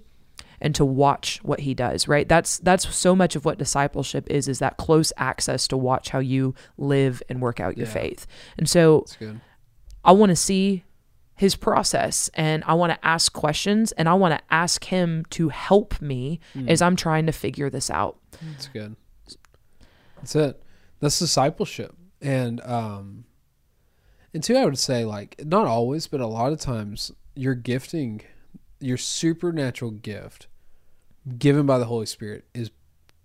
[0.61, 4.47] and to watch what he does right that's that's so much of what discipleship is
[4.47, 7.93] is that close access to watch how you live and work out your Yeah.
[7.93, 8.25] faith
[8.57, 9.41] and so That's good.
[10.05, 10.83] I want to see
[11.35, 15.49] his process and I want to ask questions and I want to ask him to
[15.49, 18.17] help me as I'm trying to figure this out.
[18.51, 18.95] That's good.
[20.17, 20.63] That's it.
[21.01, 21.95] That's discipleship.
[22.21, 23.25] And um
[24.33, 28.21] and two, I would say like not always, but a lot of times your gifting,
[28.79, 30.47] your supernatural gift
[31.37, 32.71] given by the Holy Spirit is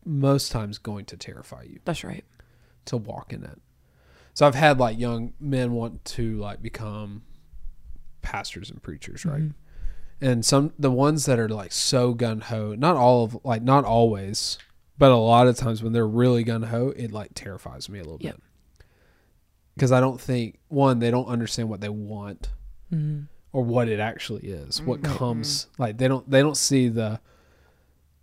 [0.05, 2.25] most times going to terrify you That's right.
[2.87, 3.61] to walk in it.
[4.35, 7.23] So I've had like young men want to like become
[8.23, 9.51] pastors and preachers, right?
[10.21, 13.85] And some the ones that are like so gun ho, not all of like not
[13.85, 14.59] always,
[14.99, 18.03] but a lot of times when they're really gun ho, it like terrifies me a
[18.03, 18.35] little Yep.
[18.37, 18.43] bit.
[19.75, 22.51] Because I don't think one, they don't understand what they want
[22.93, 23.29] Mhm.
[23.53, 25.05] or what it actually is, what Mhm.
[25.17, 27.21] comes like they don't they don't see the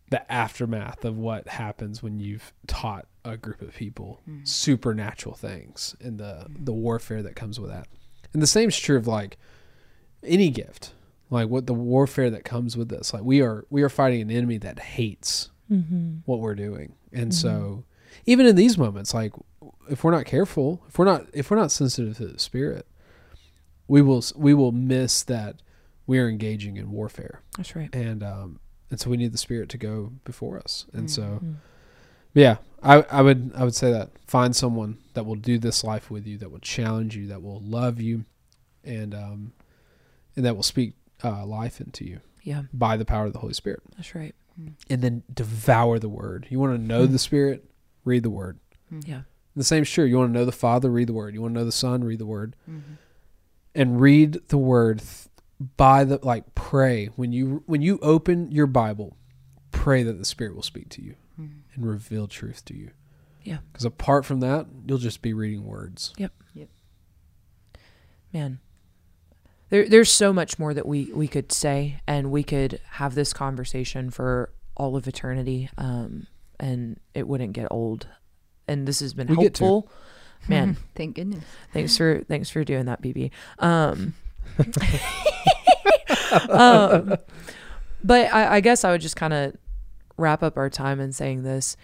[0.10, 6.18] the aftermath of what happens when you've taught a group of people supernatural things and
[6.18, 7.88] the the warfare that comes with that.
[8.34, 9.38] And the same is true of like
[10.24, 10.94] any gift.
[11.30, 13.14] Like what the warfare that comes with this.
[13.14, 16.20] Like we are we are fighting an enemy that hates Mm-hmm.
[16.24, 16.94] what we're doing.
[17.12, 17.84] And so
[18.26, 19.34] even in these moments like
[19.90, 22.88] if we're not careful, if we're not if we're not sensitive to the spirit,
[23.90, 25.58] we will we will miss that
[26.06, 27.42] we are engaging in warfare.
[27.58, 27.94] That's right.
[27.94, 30.86] And um and so we need the spirit to go before us.
[30.94, 31.56] And so Mhm.
[32.34, 36.10] yeah, I I would I would say that find someone that will do this life
[36.12, 38.26] with you, that will challenge you, that will love you,
[38.84, 39.54] and um,
[40.36, 43.54] and that will speak uh, life into you Yeah, by the power of the Holy
[43.54, 44.36] Spirit, that's right.
[44.90, 46.48] and then devour the Word.
[46.50, 47.66] You want to know the Spirit,
[48.06, 48.60] read the Word.
[49.06, 49.22] Yeah.
[49.56, 50.06] The same is true.
[50.06, 51.34] You want to know the Father, read the Word.
[51.34, 52.94] You want to know the Son, read the Word, Mm-hmm.
[53.74, 55.27] and read the Word th-
[55.60, 59.18] by the like pray when you when you open your Bible,
[59.72, 62.92] pray that the Spirit will speak to you and reveal truth to you.
[63.44, 63.58] Yeah.
[63.72, 66.14] Because apart from that, you'll just be reading words.
[66.18, 66.34] Yep.
[66.54, 66.70] Yep.
[68.34, 68.60] Man.
[69.70, 73.34] There, there's so much more that we, we could say, and we could have this
[73.34, 76.28] conversation for all of eternity, um,
[76.58, 78.08] and it wouldn't get old.
[78.68, 79.64] And this has been We get to.
[79.66, 79.92] helpful.
[80.48, 81.44] Man, Thank goodness.
[81.74, 83.32] thanks for thanks for doing that, BB.
[83.60, 84.14] Um,
[86.50, 87.16] um,
[88.04, 89.56] but I, I guess I would just kind of
[90.18, 91.78] wrap up our time in saying this.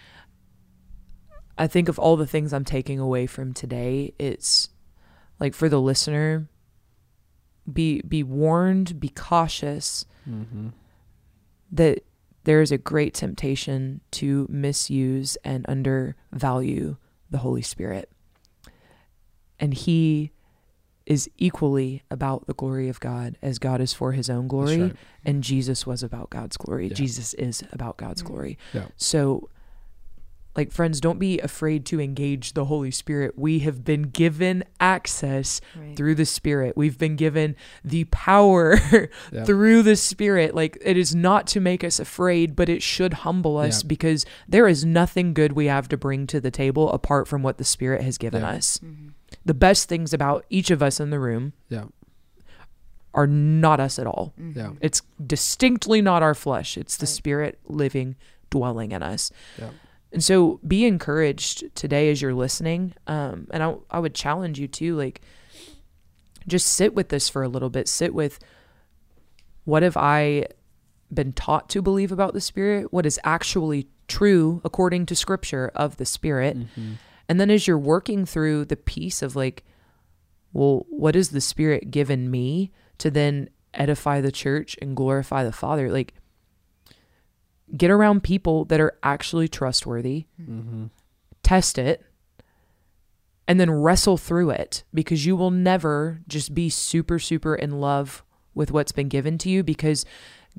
[1.56, 4.70] I think of all the things I'm taking away from today, it's
[5.38, 6.48] like for the listener,
[7.72, 10.68] be be warned, be cautious Mm-hmm.
[11.72, 12.02] that
[12.44, 16.96] there is a great temptation to misuse and undervalue
[17.30, 18.10] the Holy Spirit.
[19.60, 20.30] And He
[21.06, 24.96] is equally about the glory of God as God is for His own glory, right.
[25.24, 26.88] and Jesus was about God's glory.
[26.88, 26.94] Yeah.
[26.94, 28.56] Jesus is about God's glory.
[28.72, 28.86] Yeah.
[28.96, 29.50] So,
[30.56, 33.36] like, friends, don't be afraid to engage the Holy Spirit.
[33.36, 35.96] We have been given access Right.
[35.96, 36.76] through the Spirit.
[36.76, 38.78] We've been given the power
[39.32, 39.44] Yeah.
[39.44, 40.54] through the Spirit.
[40.54, 43.88] Like it is not to make us afraid, but it should humble us Yeah.
[43.88, 47.58] because there is nothing good we have to bring to the table apart from what
[47.58, 48.50] the Spirit has given Yeah.
[48.50, 48.78] us.
[48.78, 49.08] Mm-hmm.
[49.44, 51.84] The best things about each of us in the room Yeah.
[53.12, 54.32] are not us at all.
[54.38, 54.70] Yeah.
[54.80, 56.76] It's distinctly not our flesh.
[56.78, 58.16] It's the Spirit living,
[58.50, 59.30] dwelling in us.
[59.58, 59.70] Yeah.
[60.12, 62.94] And so be encouraged today as you're listening.
[63.06, 65.20] Um, and I, I would challenge you too, like,
[66.46, 67.88] just sit with this for a little bit.
[67.88, 68.38] Sit with
[69.64, 70.46] what have I
[71.12, 72.92] been taught to believe about the Spirit?
[72.92, 76.56] What is actually true according to Scripture of the Spirit?
[77.28, 79.64] And then as you're working through the piece of like,
[80.52, 85.52] well, what has the Spirit given me to then edify the church and glorify the
[85.52, 85.90] Father?
[85.90, 86.14] Like,
[87.76, 90.86] get around people that are actually trustworthy, mm-hmm.
[91.42, 92.04] test it,
[93.46, 98.22] and then wrestle through it because you will never just be super, super in love
[98.54, 100.04] with what's been given to you because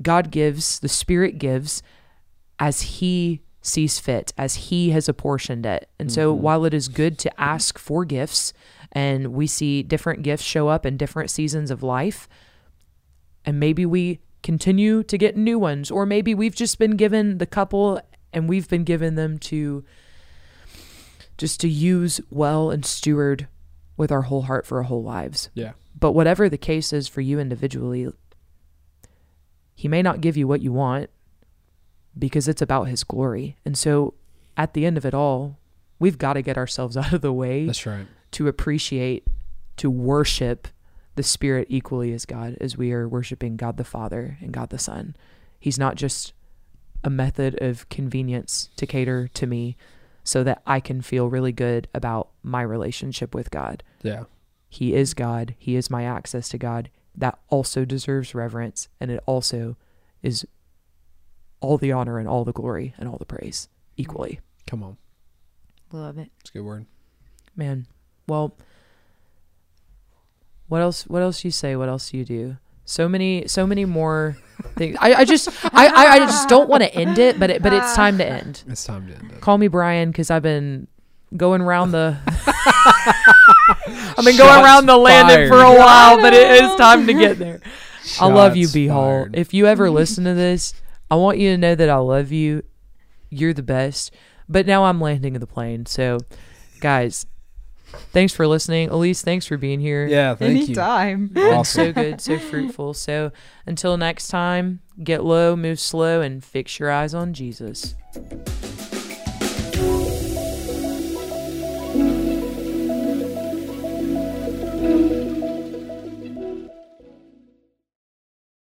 [0.02, 1.82] God gives, the Spirit gives
[2.60, 5.90] as He sees fit, as He has apportioned it.
[6.00, 6.44] And so mm-hmm.
[6.44, 8.54] while it is good to ask for gifts,
[8.92, 12.30] and we see different gifts show up in different seasons of life,
[13.44, 17.46] and maybe we continue to get new ones, or maybe we've just been given the
[17.46, 18.00] couple
[18.32, 19.84] and we've been given them to
[21.38, 23.48] just to use well and steward
[23.98, 25.50] with our whole heart for our whole lives.
[25.54, 25.72] Yeah.
[25.98, 28.12] But whatever the case is for you individually,
[29.74, 31.10] he may not give you what you want
[32.18, 33.58] because it's about his glory.
[33.66, 34.14] And so
[34.58, 35.60] at the end of it all,
[36.00, 38.08] we've got to get ourselves out of the way That's right.
[38.32, 39.28] to appreciate,
[39.78, 40.68] to worship
[41.16, 44.78] the Spirit equally as God, as we are worshiping God the Father and God the
[44.78, 45.16] Son.
[45.60, 46.34] He's not just
[47.04, 49.78] a method of convenience to cater to me
[50.24, 53.84] so that I can feel really good about my relationship with God.
[54.02, 54.24] Yeah.
[54.68, 55.56] He is God.
[55.58, 56.90] He is my access to God.
[57.16, 58.90] That also deserves reverence.
[59.00, 59.78] And it also
[60.22, 60.46] is
[61.62, 64.40] all the honor and all the glory and all the praise equally.
[64.68, 64.98] Come on.
[65.92, 66.32] Love it.
[66.42, 66.86] It's a good word.
[67.56, 67.88] Man.
[68.28, 68.56] Well,
[70.68, 71.76] what else what else you say?
[71.76, 72.58] What else you do?
[72.86, 74.38] So many so many more
[74.76, 74.98] things.
[75.00, 77.74] I, I just I, I, I just don't want to end it, but it, but
[77.74, 78.64] it's time to end.
[78.68, 79.42] It's time to end it.
[79.42, 80.88] Call me Brian because I've been
[81.36, 82.18] going around the
[84.18, 87.38] I've been going around the landing for a while, but it is time to get
[87.38, 87.62] there.
[88.20, 89.28] I love you, Shots B Hall.
[89.34, 90.74] If you ever listen to this,
[91.10, 92.64] I want you to know that I love you.
[93.30, 94.12] You're the best.
[94.48, 95.86] But now I'm landing in the plane.
[95.86, 96.20] So,
[96.80, 97.26] guys,
[98.12, 98.90] thanks for listening.
[98.90, 100.06] Elise, thanks for being here.
[100.08, 101.22] Yeah, thank Anytime.
[101.22, 101.28] you.
[101.30, 101.86] Been Awesome.
[101.86, 102.94] so good, so fruitful.
[102.94, 103.32] So,
[103.66, 107.96] until next time, get low, move slow, and fix your eyes on Jesus.